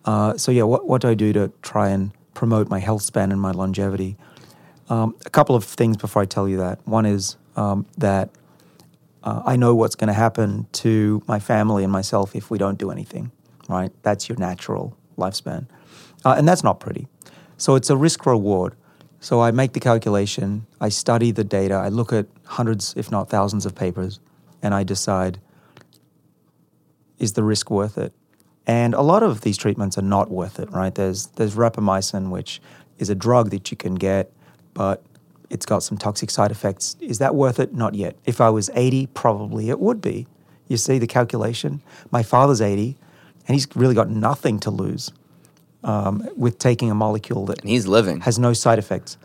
[0.06, 3.32] Uh, so yeah, what, what do I do to try and promote my health span
[3.32, 4.16] and my longevity?
[4.90, 6.80] Um, a couple of things before I tell you that.
[6.86, 8.30] One is um, that
[9.24, 12.78] uh, I know what's going to happen to my family and myself if we don't
[12.78, 13.32] do anything,
[13.68, 13.92] right?
[14.04, 15.68] That's your natural lifespan.
[16.26, 17.08] Uh, and that's not pretty.
[17.58, 18.76] So it's a risk reward.
[19.20, 23.30] So I make the calculation, I study the data, I look at hundreds, if not
[23.30, 24.20] thousands, of papers,
[24.62, 25.40] and I decide
[27.18, 28.14] is the risk worth it?
[28.68, 30.94] And a lot of these treatments are not worth it, right?
[30.94, 32.62] There's there's rapamycin, which
[33.00, 34.32] is a drug that you can get,
[34.74, 35.04] but
[35.50, 36.96] it's got some toxic side effects.
[37.00, 37.74] Is that worth it?
[37.74, 38.16] Not yet.
[38.26, 40.28] If I was 80, probably it would be.
[40.68, 41.82] You see the calculation?
[42.12, 42.98] My father's 80,
[43.48, 45.12] and he's really got nothing to lose
[45.84, 48.22] um, with taking a molecule that And he's living.
[48.22, 49.18] has no side effects.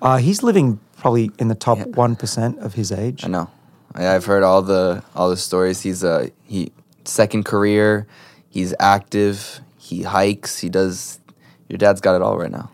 [0.00, 3.24] Uh, he's living probably in the top 1% of his age.
[3.24, 3.50] I know.
[3.94, 5.80] I've heard all the all the stories.
[5.80, 6.70] He's a he
[7.06, 8.06] second career.
[8.50, 9.60] He's active.
[9.78, 10.58] He hikes.
[10.58, 11.18] He does.
[11.68, 12.70] Your dad's got it all right now.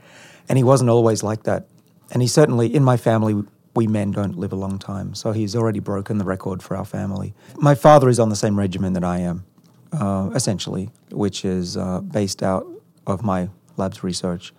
[0.48, 1.66] And he wasn't always like that.
[2.10, 3.40] And he certainly, in my family,
[3.76, 5.14] we men don't live a long time.
[5.14, 7.34] So he's already broken the record for our family.
[7.56, 9.44] My father is on the same regimen that I am,
[9.92, 12.66] uh, essentially, which is uh, based out
[13.06, 14.52] of my lab's research.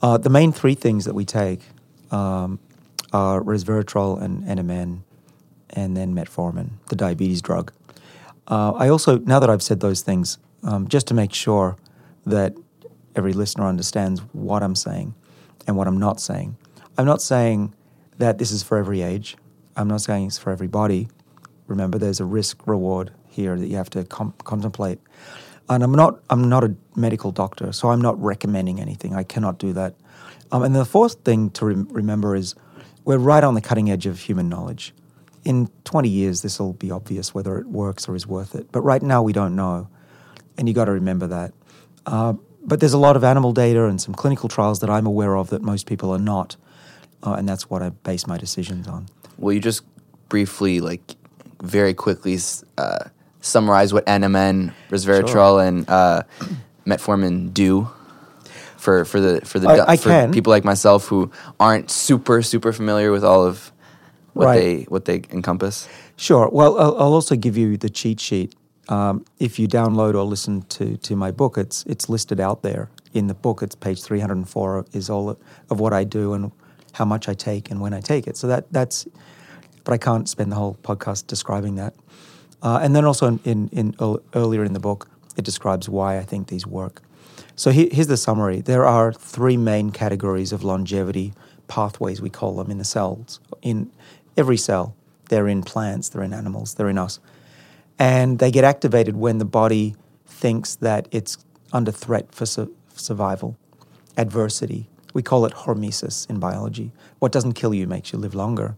[0.00, 1.60] Uh, the main three things that we take
[2.10, 2.58] um,
[3.12, 5.00] are resveratrol and NMN,
[5.70, 7.72] and then metformin, the diabetes drug.
[8.48, 11.76] Uh, I also, now that I've said those things, um, just to make sure
[12.26, 12.54] that
[13.14, 15.14] every listener understands what I'm saying
[15.66, 16.56] and what I'm not saying,
[16.98, 17.74] I'm not saying
[18.18, 19.36] that this is for every age.
[19.76, 21.08] I'm not saying it's for everybody.
[21.66, 24.98] Remember, there's a risk reward here that you have to com- contemplate.
[25.68, 29.14] And I'm not, I'm not a medical doctor, so I'm not recommending anything.
[29.14, 29.94] I cannot do that.
[30.50, 32.54] Um, and the fourth thing to rem- remember is
[33.04, 34.92] we're right on the cutting edge of human knowledge.
[35.44, 38.70] In 20 years, this will be obvious whether it works or is worth it.
[38.70, 39.88] But right now, we don't know.
[40.58, 41.52] And you got to remember that.
[42.06, 45.36] Uh, but there's a lot of animal data and some clinical trials that I'm aware
[45.36, 46.56] of that most people are not.
[47.24, 49.06] Uh, and that's what I base my decisions on.
[49.38, 49.82] Will you just
[50.28, 51.16] briefly, like,
[51.62, 52.38] very quickly
[52.78, 53.04] uh,
[53.42, 56.22] summarize what NMN, resveratrol, and uh,
[56.86, 57.90] metformin do
[58.78, 60.32] for for the for the I- du- I for can.
[60.32, 63.70] people like myself who aren't super super familiar with all of
[64.32, 64.58] what Right.
[64.60, 65.86] they what they encompass?
[66.16, 66.48] Sure.
[66.50, 68.54] Well, I'll, I'll also give you the cheat sheet.
[68.88, 72.88] Um, if you download or listen to, to my book, it's it's listed out there
[73.12, 73.62] in the book.
[73.62, 75.36] It's page three hundred and four is all
[75.70, 76.50] of what I do and
[76.92, 78.36] how much I take and when I take it.
[78.36, 79.06] So that that's,
[79.84, 81.94] but I can't spend the whole podcast describing that.
[82.62, 86.18] Uh, and then also in, in, in earl- earlier in the book, it describes why
[86.18, 87.02] I think these work.
[87.56, 88.60] So he, here's the summary.
[88.60, 91.32] There are three main categories of longevity
[91.68, 93.40] pathways, we call them, in the cells.
[93.62, 93.90] In
[94.36, 94.94] every cell,
[95.28, 97.18] they're in plants, they're in animals, they're in us.
[97.98, 99.96] And they get activated when the body
[100.26, 101.38] thinks that it's
[101.72, 103.56] under threat for su- survival,
[104.16, 104.88] adversity.
[105.14, 106.92] We call it hormesis in biology.
[107.18, 108.76] What doesn't kill you makes you live longer.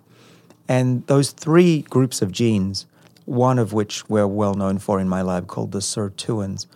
[0.68, 2.86] And those three groups of genes,
[3.24, 6.66] one of which we're well known for in my lab called the sirtuins,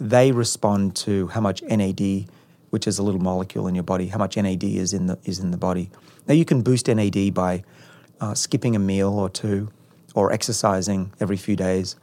[0.00, 2.26] they respond to how much NAD,
[2.70, 5.38] which is a little molecule in your body, how much NAD is in the is
[5.38, 5.90] in the body.
[6.26, 7.64] Now you can boost NAD by
[8.20, 9.70] uh, skipping a meal or two,
[10.14, 11.96] or exercising every few days.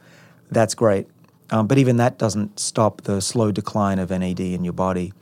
[0.50, 1.08] That's great,
[1.50, 5.12] um, but even that doesn't stop the slow decline of NAD in your body.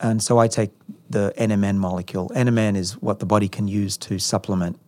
[0.00, 0.70] And so I take
[1.08, 2.30] the NMN molecule.
[2.34, 4.78] NMN is what the body can use to supplement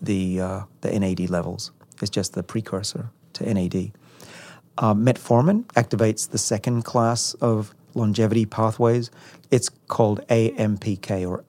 [0.00, 1.70] the, uh, the NAD levels.
[2.00, 3.92] It's just the precursor to NAD.
[4.78, 9.10] Uh, metformin activates the second class of longevity pathways.
[9.50, 11.44] It's called AMPK or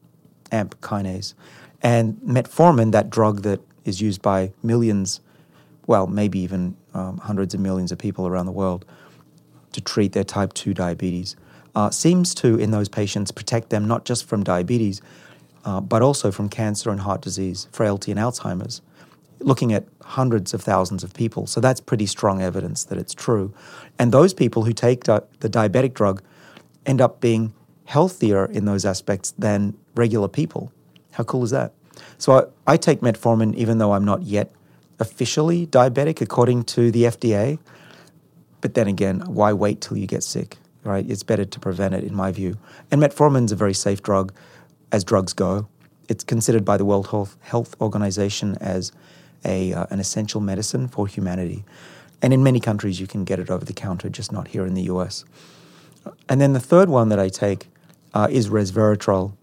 [0.51, 1.33] AMP kinase.
[1.81, 5.21] And metformin, that drug that is used by millions,
[5.87, 8.85] well, maybe even um, hundreds of millions of people around the world
[9.73, 11.35] to treat their type 2 diabetes,
[11.75, 15.01] uh, seems to, in those patients, protect them not just from diabetes,
[15.65, 18.81] uh, but also from cancer and heart disease, frailty, and Alzheimer's,
[19.39, 21.45] looking at hundreds of thousands of people.
[21.45, 23.53] So that's pretty strong evidence that it's true.
[23.99, 26.23] And those people who take di- the diabetic drug
[26.85, 27.53] end up being
[27.85, 30.71] healthier in those aspects than regular people.
[31.11, 31.73] How cool is that?
[32.17, 34.51] So I, I take metformin even though I'm not yet
[34.99, 37.59] officially diabetic according to the FDA.
[38.61, 41.07] But then again, why wait till you get sick, right?
[41.07, 42.57] It's better to prevent it, in my view.
[42.89, 44.33] And metformin's a very safe drug
[44.91, 45.67] as drugs go.
[46.09, 48.91] It's considered by the World Health, Health Organization as
[49.45, 51.63] a, uh, an essential medicine for humanity.
[52.21, 54.73] And in many countries, you can get it over the counter, just not here in
[54.73, 55.25] the US.
[56.27, 57.67] And then the third one that I take
[58.13, 59.33] uh, is resveratrol,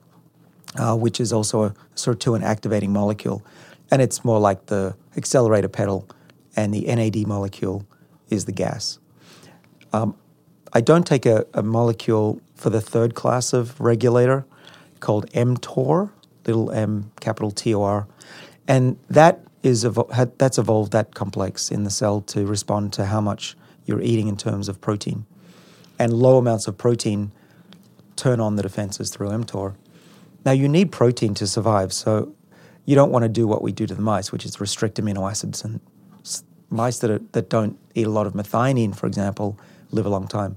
[0.77, 3.43] uh, which is also a sirtuin activating molecule.
[3.91, 6.09] And it's more like the accelerator pedal,
[6.57, 7.87] and the NAD molecule
[8.29, 8.99] is the gas.
[9.93, 10.17] Um,
[10.73, 14.45] I don't take a, a, molecule for the third class of regulator
[15.01, 16.11] called mTOR,
[16.45, 18.09] little m, capital T O R.
[18.67, 19.83] And that is
[20.39, 24.37] that's evolved that complex in the cell to respond to how much you're eating in
[24.37, 25.27] terms of protein.
[25.99, 27.33] And low amounts of protein
[28.17, 29.75] turn on the defenses through mTOR.
[30.45, 32.33] Now, you need protein to survive, so
[32.85, 35.29] you don't want to do what we do to the mice, which is restrict amino
[35.29, 35.65] acids.
[35.65, 35.81] And
[36.71, 39.59] mice that, are, that don't eat a lot of methionine, for example,
[39.91, 40.57] live a long time.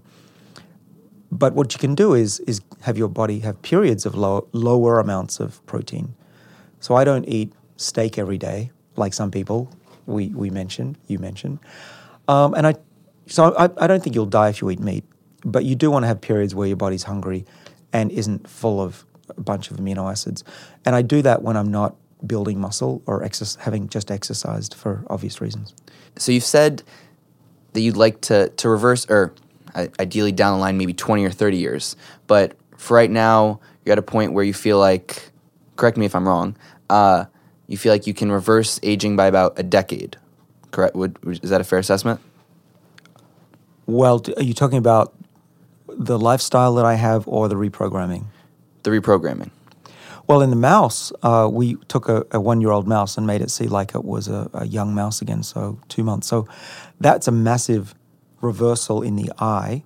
[1.31, 4.99] But what you can do is, is have your body have periods of low, lower
[4.99, 6.15] amounts of protein.
[6.79, 9.71] So I don't eat steak every day, like some people
[10.05, 11.59] we, we mentioned, you mentioned.
[12.27, 12.75] Um, and I,
[13.27, 15.03] so I, I don't think you'll die if you eat meat,
[15.43, 17.45] but you do want to have periods where your body's hungry
[17.93, 20.43] and isn't full of a bunch of amino acids.
[20.85, 25.03] And I do that when I'm not building muscle or exercise, having just exercised for
[25.09, 25.73] obvious reasons.
[26.17, 26.83] So you've said
[27.73, 29.33] that you'd like to, to reverse, or
[29.75, 31.95] ideally down the line, maybe 20 or 30 years.
[32.27, 35.31] But for right now, you're at a point where you feel like,
[35.75, 36.57] correct me if I'm wrong,
[36.89, 37.25] uh,
[37.69, 40.17] you feel like you can reverse aging by about a decade.
[40.71, 40.95] Correct?
[40.95, 42.19] Would, is that a fair assessment?
[43.85, 45.13] Well, are you talking about
[45.87, 48.25] the lifestyle that I have or the reprogramming?
[48.81, 49.51] The reprogramming.
[50.25, 53.41] Well, in the mouse, uh, we took a, a one year old mouse and made
[53.41, 56.27] it see like it was a, a, young mouse again, so two months.
[56.27, 56.47] So
[56.99, 57.93] that's a massive
[58.41, 59.83] reversal in the eye.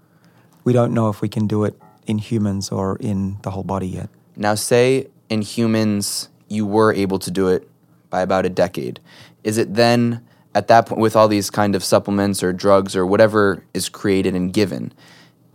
[0.64, 3.88] We don't know if we can do it in humans or in the whole body
[3.88, 4.10] yet.
[4.38, 7.70] Now, say in humans you were able to do it
[8.14, 9.00] by about a decade.
[9.44, 10.22] Is it then
[10.54, 14.36] at that point, with all these kind of supplements or drugs or whatever is created
[14.36, 14.94] and given,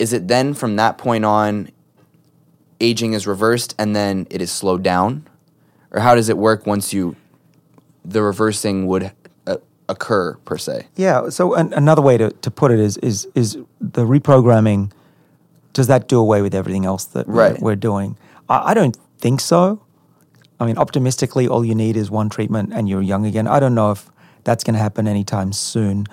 [0.01, 1.71] is it then from that point on
[2.81, 5.25] aging is reversed and then it is slowed down?
[5.93, 7.15] Or how does it work once you,
[8.05, 9.13] the reversing would
[9.47, 10.89] uh, occur per se?
[10.97, 11.29] Yeah.
[11.29, 14.91] So an, another way to, to put it is, is, is the reprogramming,
[15.75, 17.53] does that do away with everything else that right.
[17.61, 18.19] we're, we're doing?
[18.49, 19.81] I, I don't think so.
[20.61, 23.47] I mean, optimistically, all you need is one treatment and you're young again.
[23.47, 24.11] I don't know if
[24.45, 26.07] that's going to happen anytime soon.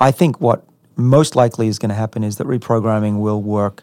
[0.00, 0.64] I think what
[0.96, 3.82] most likely is going to happen is that reprogramming will work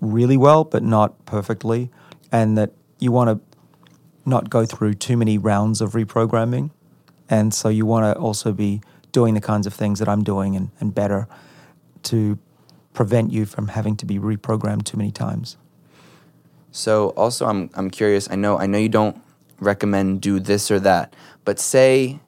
[0.00, 1.90] really well, but not perfectly,
[2.30, 3.58] and that you want to
[4.28, 6.70] not go through too many rounds of reprogramming.
[7.30, 10.54] And so you want to also be doing the kinds of things that I'm doing
[10.54, 11.26] and, and better
[12.04, 12.38] to
[12.92, 15.56] prevent you from having to be reprogrammed too many times.
[16.70, 19.20] So also I'm I'm curious, I know I know you don't
[19.60, 22.20] recommend do this or that, but say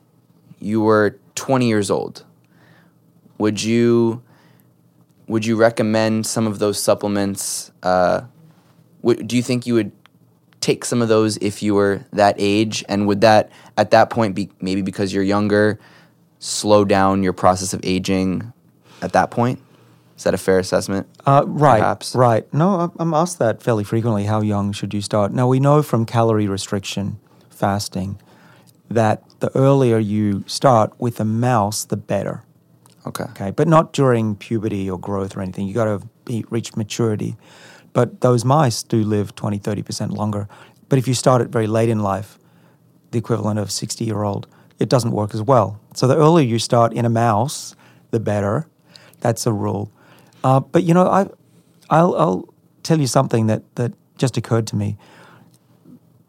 [0.58, 2.24] you were 20 years old.
[3.38, 4.22] Would you
[5.30, 7.70] would you recommend some of those supplements?
[7.84, 8.22] Uh,
[9.02, 9.92] w- do you think you would
[10.60, 12.84] take some of those if you were that age?
[12.88, 15.78] And would that, at that point, be maybe because you're younger,
[16.40, 18.52] slow down your process of aging
[19.02, 19.60] at that point?
[20.20, 21.06] Is that a fair assessment?
[21.24, 22.14] Uh, right, perhaps?
[22.14, 22.52] right.
[22.52, 24.24] No, I'm asked that fairly frequently.
[24.24, 25.32] How young should you start?
[25.32, 28.20] Now, we know from calorie restriction, fasting,
[28.90, 32.44] that the earlier you start with a mouse, the better.
[33.06, 33.24] Okay.
[33.30, 35.66] Okay, but not during puberty or growth or anything.
[35.66, 37.38] You got to be, reach maturity.
[37.94, 40.48] But those mice do live 20, 30% longer.
[40.90, 42.38] But if you start it very late in life,
[43.12, 44.48] the equivalent of 60 year old,
[44.78, 45.80] it doesn't work as well.
[45.94, 47.74] So the earlier you start in a mouse,
[48.10, 48.66] the better.
[49.20, 49.90] That's a rule.
[50.42, 51.28] Uh, but you know, I,
[51.88, 54.96] I'll, I'll tell you something that, that just occurred to me.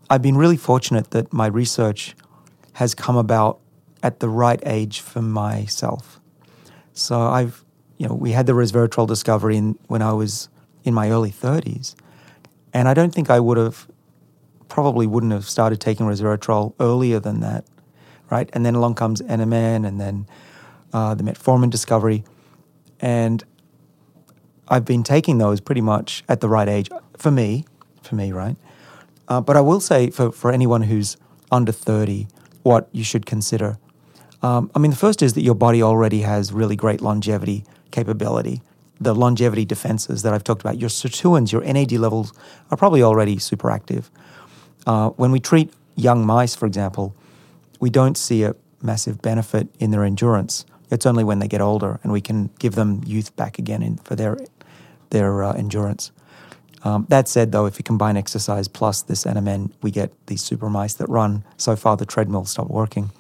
[0.10, 2.16] I've been really fortunate that my research
[2.74, 3.60] has come about
[4.04, 6.20] at the right age for myself.
[6.94, 7.64] So I've,
[7.98, 10.50] you know, we had the resveratrol discovery in, when I was
[10.84, 11.96] in my early 30s.
[12.74, 13.88] And I don't think I would have,
[14.68, 17.66] probably wouldn't have started taking resveratrol earlier than that,
[18.30, 18.50] right?
[18.54, 20.26] And then along comes NMN and then
[20.94, 22.24] uh, the metformin discovery.
[23.00, 23.44] And
[24.72, 27.66] I've been taking those pretty much at the right age for me,
[28.02, 28.56] for me, right?
[29.28, 31.18] Uh, but I will say for, for anyone who's
[31.52, 32.28] under 30,
[32.64, 33.78] what you should consider.
[34.42, 38.62] Um, I mean, the first is that your body already has really great longevity capability.
[39.02, 42.32] The longevity defenses that I've talked about, your sirtuins, your NAD levels
[42.72, 44.10] are probably already super active.
[44.88, 47.14] Uh, when we treat young mice, for example,
[47.82, 50.66] we don't see a massive benefit in their endurance.
[50.90, 53.98] It's only when they get older and we can give them youth back again in,
[53.98, 54.38] for their
[55.12, 56.12] their uh, endurance.
[56.84, 60.70] Um, that said, though, if you combine exercise plus this NMN, we get these super
[60.70, 61.44] mice that run.
[61.58, 63.12] So far, the treadmill stopped working.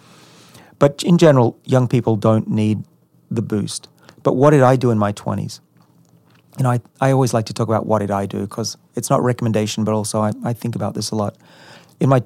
[0.80, 2.84] But in general, young people don't need
[3.30, 3.88] the boost.
[4.24, 5.60] But what did I do in my 20s?
[6.58, 9.10] You know, I, I always like to talk about what did I do because it's
[9.10, 11.38] not recommendation, but also I, I think about this a lot.
[12.00, 12.24] In my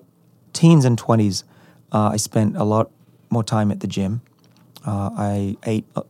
[0.54, 1.44] teens and 20s,
[1.92, 2.90] uh, I spent a lot
[3.30, 4.22] more time at the gym.
[4.86, 6.04] Uh, I ate uh,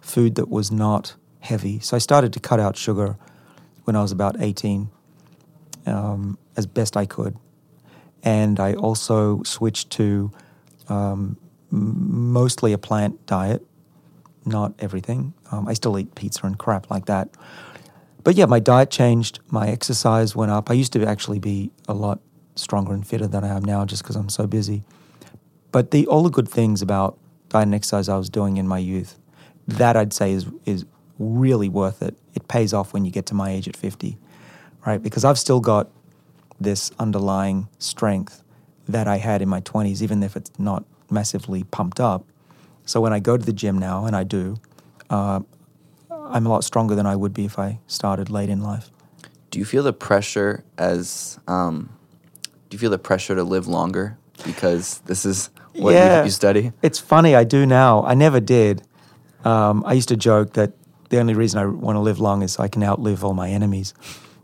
[0.00, 1.78] food that was not heavy.
[1.80, 3.16] So I started to cut out sugar
[3.84, 4.88] when I was about 18
[5.86, 7.36] um, as best I could.
[8.22, 10.32] And I also switched to
[10.88, 11.36] um,
[11.70, 13.64] mostly a plant diet,
[14.46, 15.34] not everything.
[15.52, 17.28] Um, I still eat pizza and crap like that.
[18.22, 20.70] But yeah, my diet changed, my exercise went up.
[20.70, 22.20] I used to actually be a lot
[22.56, 24.82] stronger and fitter than I am now just because I'm so busy.
[25.72, 27.18] But the, all the good things about
[27.50, 29.18] diet and exercise I was doing in my youth,
[29.68, 30.86] that I'd say is, is
[31.18, 32.16] really worth it.
[32.34, 34.18] It pays off when you get to my age at 50,
[34.86, 35.02] right?
[35.02, 35.88] Because I've still got
[36.60, 38.42] this underlying strength
[38.88, 42.24] that I had in my 20s, even if it's not massively pumped up.
[42.86, 44.56] So when I go to the gym now, and I do,
[45.10, 45.40] uh,
[46.10, 48.90] I'm a lot stronger than I would be if I started late in life.
[49.50, 51.90] Do you feel the pressure as, um,
[52.68, 56.18] do you feel the pressure to live longer because this is what Yeah.
[56.18, 56.72] you, you study?
[56.82, 58.04] It's funny, I do now.
[58.04, 58.82] I never did.
[59.44, 60.72] Um, I used to joke that
[61.14, 63.48] the only reason I want to live long is so I can outlive all my
[63.48, 63.94] enemies.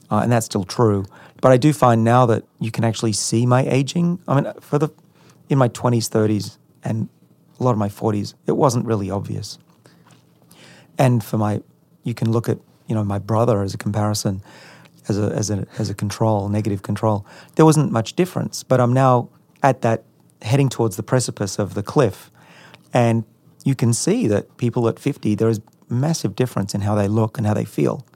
[0.08, 1.04] Uh, and that's still true.
[1.40, 4.20] But I do find now that you can actually see my aging.
[4.28, 4.88] I mean, for the
[5.48, 7.08] in my 20s, 30s, and
[7.58, 9.58] a lot of my 40s, it wasn't really obvious.
[10.96, 11.60] And for my,
[12.04, 14.42] you can look at, you know, my brother as a comparison,
[15.08, 17.26] as a, as a, as a control, negative control.
[17.56, 19.28] There wasn't much difference, but I'm now
[19.60, 20.04] at that,
[20.42, 22.30] heading towards the precipice of the cliff.
[22.94, 23.24] And
[23.64, 25.60] you can see that people at 50, there is
[25.90, 28.06] massive difference in how they look and how they feel.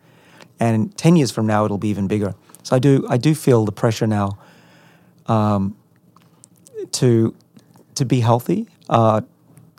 [0.61, 2.35] And 10 years from now, it'll be even bigger.
[2.63, 4.39] So I do, I do feel the pressure now
[5.27, 5.77] um,
[6.93, 7.35] to,
[7.97, 9.23] to be healthy, uh,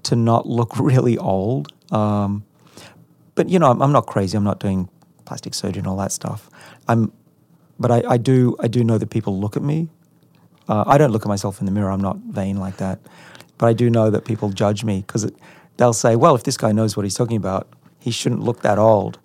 [0.04, 1.72] to not look really old.
[1.92, 2.44] Um,
[3.36, 4.38] but you know, I'm, I'm not crazy.
[4.38, 4.90] I'm not doing
[5.26, 6.50] plastic surgery and all that stuff.
[6.88, 7.12] I'm,
[7.80, 9.90] but I, I do, I do know that people look at me.
[10.68, 11.92] Uh, I don't look at myself in the mirror.
[11.92, 13.00] I'm not vain like that.
[13.58, 15.32] But I do know that people judge me because
[15.78, 17.68] they'll say, "Well, if this guy knows what he's talking about,
[18.06, 19.20] he shouldn't look that old."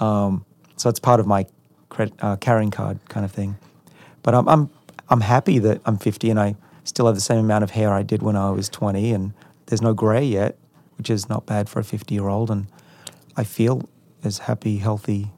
[0.00, 0.44] Um,
[0.76, 1.46] so it's part of my
[1.90, 3.56] cred, uh, carrying card kind of thing.
[4.22, 4.70] But I'm, I'm
[5.08, 8.02] I'm happy that I'm 50 and I still have the same amount of hair I
[8.02, 9.32] did when I was 20, and
[9.66, 10.58] there's no grey yet,
[10.98, 12.50] which is not bad for a 50 year old.
[12.50, 12.66] And
[13.36, 13.88] I feel
[14.24, 15.30] as happy, healthy,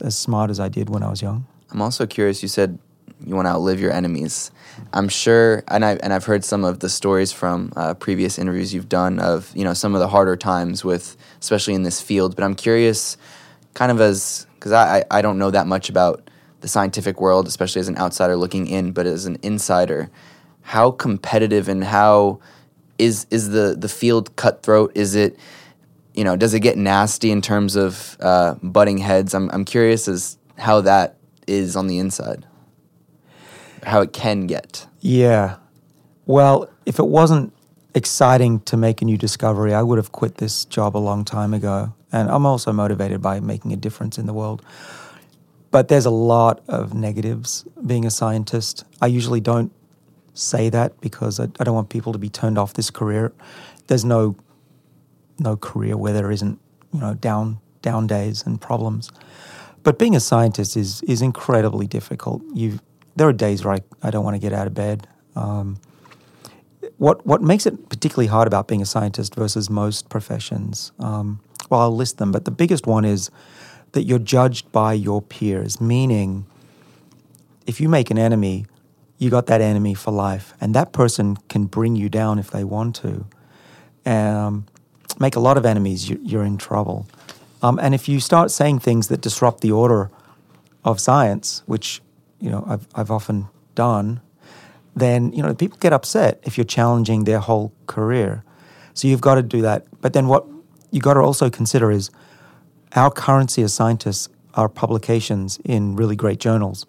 [0.00, 1.46] as smart as I did when I was young.
[1.70, 2.42] I'm also curious.
[2.42, 2.78] You said
[3.24, 4.50] you want to outlive your enemies.
[4.92, 8.72] I'm sure, and I and I've heard some of the stories from uh, previous interviews
[8.72, 12.34] you've done of you know some of the harder times with, especially in this field.
[12.34, 13.16] But I'm curious,
[13.74, 17.80] kind of as because I, I don't know that much about the scientific world, especially
[17.80, 20.10] as an outsider looking in, but as an insider,
[20.62, 22.40] how competitive and how
[22.98, 24.92] is is the the field cutthroat?
[24.94, 25.38] Is it
[26.14, 29.34] you know does it get nasty in terms of uh, butting heads?
[29.34, 31.16] I'm I'm curious as how that
[31.46, 32.46] is on the inside,
[33.82, 34.86] how it can get.
[35.00, 35.56] Yeah.
[36.26, 37.52] Well, if it wasn't
[37.94, 41.54] exciting to make a new discovery, I would have quit this job a long time
[41.54, 41.94] ago.
[42.12, 44.62] And I'm also motivated by making a difference in the world.
[45.70, 48.84] But there's a lot of negatives being a scientist.
[49.00, 49.72] I usually don't
[50.34, 53.32] say that because I, I don't want people to be turned off this career.
[53.86, 54.36] There's no
[55.38, 56.58] no career where there isn't,
[56.92, 59.10] you know, down down days and problems.
[59.82, 62.42] But being a scientist is is incredibly difficult.
[62.52, 62.80] You
[63.16, 65.06] there are days where I, I don't want to get out of bed.
[65.36, 65.78] Um,
[66.98, 70.92] what what makes it particularly hard about being a scientist versus most professions?
[70.98, 73.30] Um, well, I'll list them, but the biggest one is
[73.92, 75.80] that you're judged by your peers.
[75.80, 76.46] Meaning,
[77.66, 78.66] if you make an enemy,
[79.18, 82.64] you got that enemy for life, and that person can bring you down if they
[82.64, 83.26] want to.
[84.06, 84.66] Um,
[85.18, 87.06] make a lot of enemies, you, you're in trouble.
[87.62, 90.10] Um, and if you start saying things that disrupt the order
[90.84, 92.00] of science, which
[92.40, 94.20] you know I've, I've often done,
[94.94, 98.44] then you know people get upset if you're challenging their whole career.
[98.94, 99.86] So you've got to do that.
[100.00, 100.46] But then what
[100.90, 102.10] you got to also consider is
[102.96, 106.86] our currency as scientists are publications in really great journals.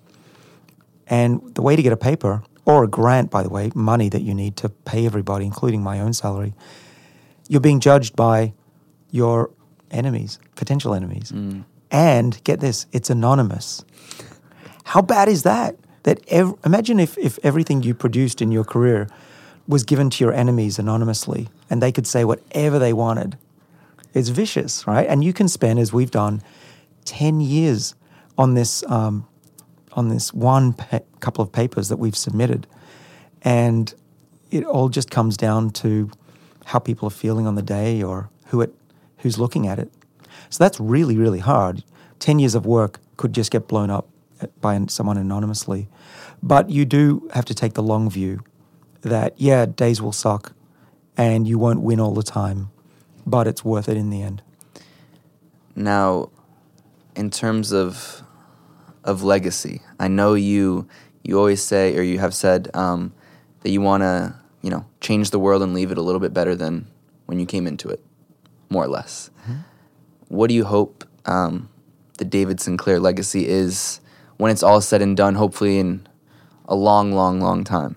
[1.07, 4.21] And the way to get a paper, or a grant, by the way, money that
[4.21, 6.53] you need to pay everybody, including my own salary,
[7.47, 8.53] you're being judged by
[9.09, 9.51] your
[9.89, 11.31] enemies, potential enemies.
[11.31, 11.65] Mm.
[11.91, 13.83] And get this, it's anonymous.
[14.91, 15.77] How bad is that?
[16.03, 19.07] That ev- imagine if, if everything you produced in your career
[19.65, 23.37] was given to your enemies anonymously and they could say whatever they wanted.
[24.13, 25.07] It's vicious, right?
[25.07, 26.41] And you can spend, as we've done,
[27.05, 27.95] 10 years
[28.37, 29.25] on this, um,
[29.93, 30.75] on this one
[31.21, 32.67] couple of papers that we've submitted.
[33.43, 33.93] And
[34.49, 36.11] it all just comes down to
[36.65, 38.75] how people are feeling on the day or who it,
[39.19, 39.89] who's looking at it.
[40.49, 41.85] So that's really, really hard.
[42.19, 44.10] 10 years of work could just get blown up
[44.59, 45.87] by someone anonymously.
[46.41, 48.43] But you do have to take the long view
[49.01, 50.53] that, yeah, days will suck
[51.17, 52.69] and you won't win all the time,
[53.25, 54.41] but it's worth it in the end.
[55.75, 56.29] Now,
[57.15, 58.23] in terms of
[59.03, 60.87] of legacy, I know you
[61.23, 63.13] you always say or you have said um,
[63.61, 66.33] that you want to you know change the world and leave it a little bit
[66.33, 66.87] better than
[67.25, 68.03] when you came into it,
[68.69, 69.29] more or less.
[70.27, 71.69] What do you hope um,
[72.17, 73.99] the David Sinclair legacy is
[74.41, 75.35] when it's all said and done?
[75.35, 76.07] Hopefully, in
[76.67, 77.95] a long, long, long time.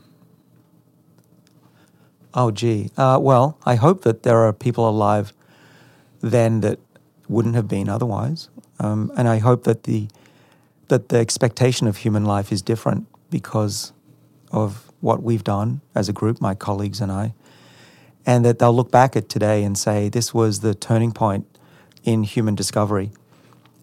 [2.34, 2.90] Oh, gee.
[2.98, 5.32] Uh, well, I hope that there are people alive
[6.20, 6.78] then that
[7.30, 10.08] wouldn't have been otherwise, um, and I hope that the
[10.88, 13.94] that the expectation of human life is different because
[14.52, 17.32] of what we've done as a group, my colleagues and I,
[18.26, 21.46] and that they'll look back at today and say this was the turning point
[22.02, 23.12] in human discovery.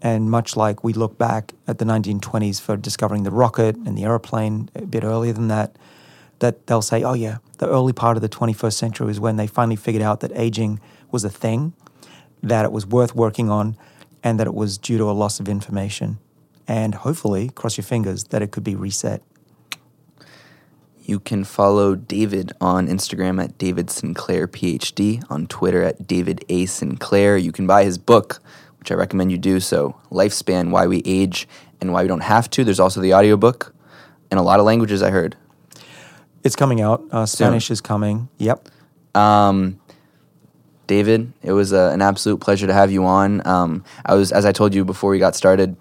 [0.02, 4.04] And much like we look back at the 1920s for discovering the rocket and the
[4.04, 5.78] aeroplane a bit earlier than that,
[6.40, 9.46] that they'll say, oh, yeah, the early part of the 21st century was when they
[9.46, 10.80] finally figured out that aging
[11.12, 11.74] was a thing,
[12.42, 13.78] that it was worth working on,
[14.24, 16.18] and that it was due to a loss of information.
[16.68, 19.22] And hopefully, cross your fingers, that it could be reset.
[21.04, 26.66] You can follow David on Instagram at David Sinclair PhD, on Twitter at David A.
[26.66, 27.38] Sinclair.
[27.38, 28.40] You can buy his book,
[28.82, 31.48] which I recommend you do so Lifespan Why We Age
[31.80, 32.64] and Why We Don't Have to.
[32.64, 33.74] There's also the audiobook
[34.32, 35.38] in a lot of languages, I heard.
[36.44, 37.04] It's coming out.
[37.12, 38.28] Uh, Spanish is coming.
[38.40, 38.68] Yep.
[39.14, 39.80] Um,
[40.88, 43.46] David, it was a, an absolute pleasure to have you on.
[43.48, 45.78] Um, I was, as I told you before we got started,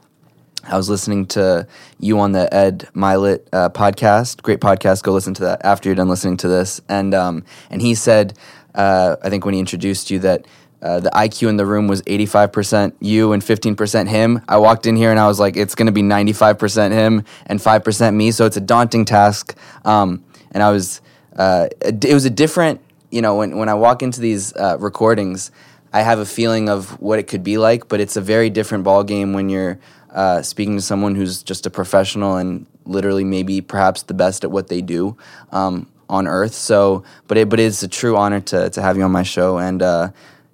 [0.64, 1.66] I was listening to
[1.98, 4.42] you on the Ed Mylett uh, podcast.
[4.42, 5.02] Great podcast.
[5.02, 6.82] Go listen to that after you're done listening to this.
[6.86, 8.36] And um, and he said,
[8.74, 10.46] uh, I think when he introduced you that.
[10.82, 14.42] Uh, the IQ in the room was 85% you and 15% him.
[14.48, 17.60] I walked in here and I was like, it's going to be 95% him and
[17.60, 18.30] 5% me.
[18.30, 19.56] So it's a daunting task.
[19.84, 21.00] Um, and I was,
[21.36, 25.50] uh, it was a different, you know, when, when I walk into these uh, recordings,
[25.92, 28.84] I have a feeling of what it could be like, but it's a very different
[28.84, 29.78] ball game when you're
[30.14, 34.50] uh, speaking to someone who's just a professional and literally maybe perhaps the best at
[34.50, 35.16] what they do
[35.52, 36.54] um, on earth.
[36.54, 39.58] So, but it, but it's a true honor to, to have you on my show.
[39.58, 40.10] And, uh,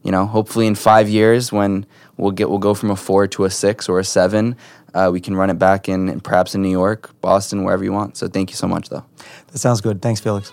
[0.07, 1.85] you know, hopefully in five years when
[2.17, 4.57] we'll get, we'll go from a four to a six or a seven,
[4.95, 7.93] uh, we can run it back in, in perhaps in New York, Boston, wherever you
[7.93, 8.17] want.
[8.17, 9.05] So thank you so much though.
[9.49, 10.01] That sounds good.
[10.01, 10.53] Thanks, Felix.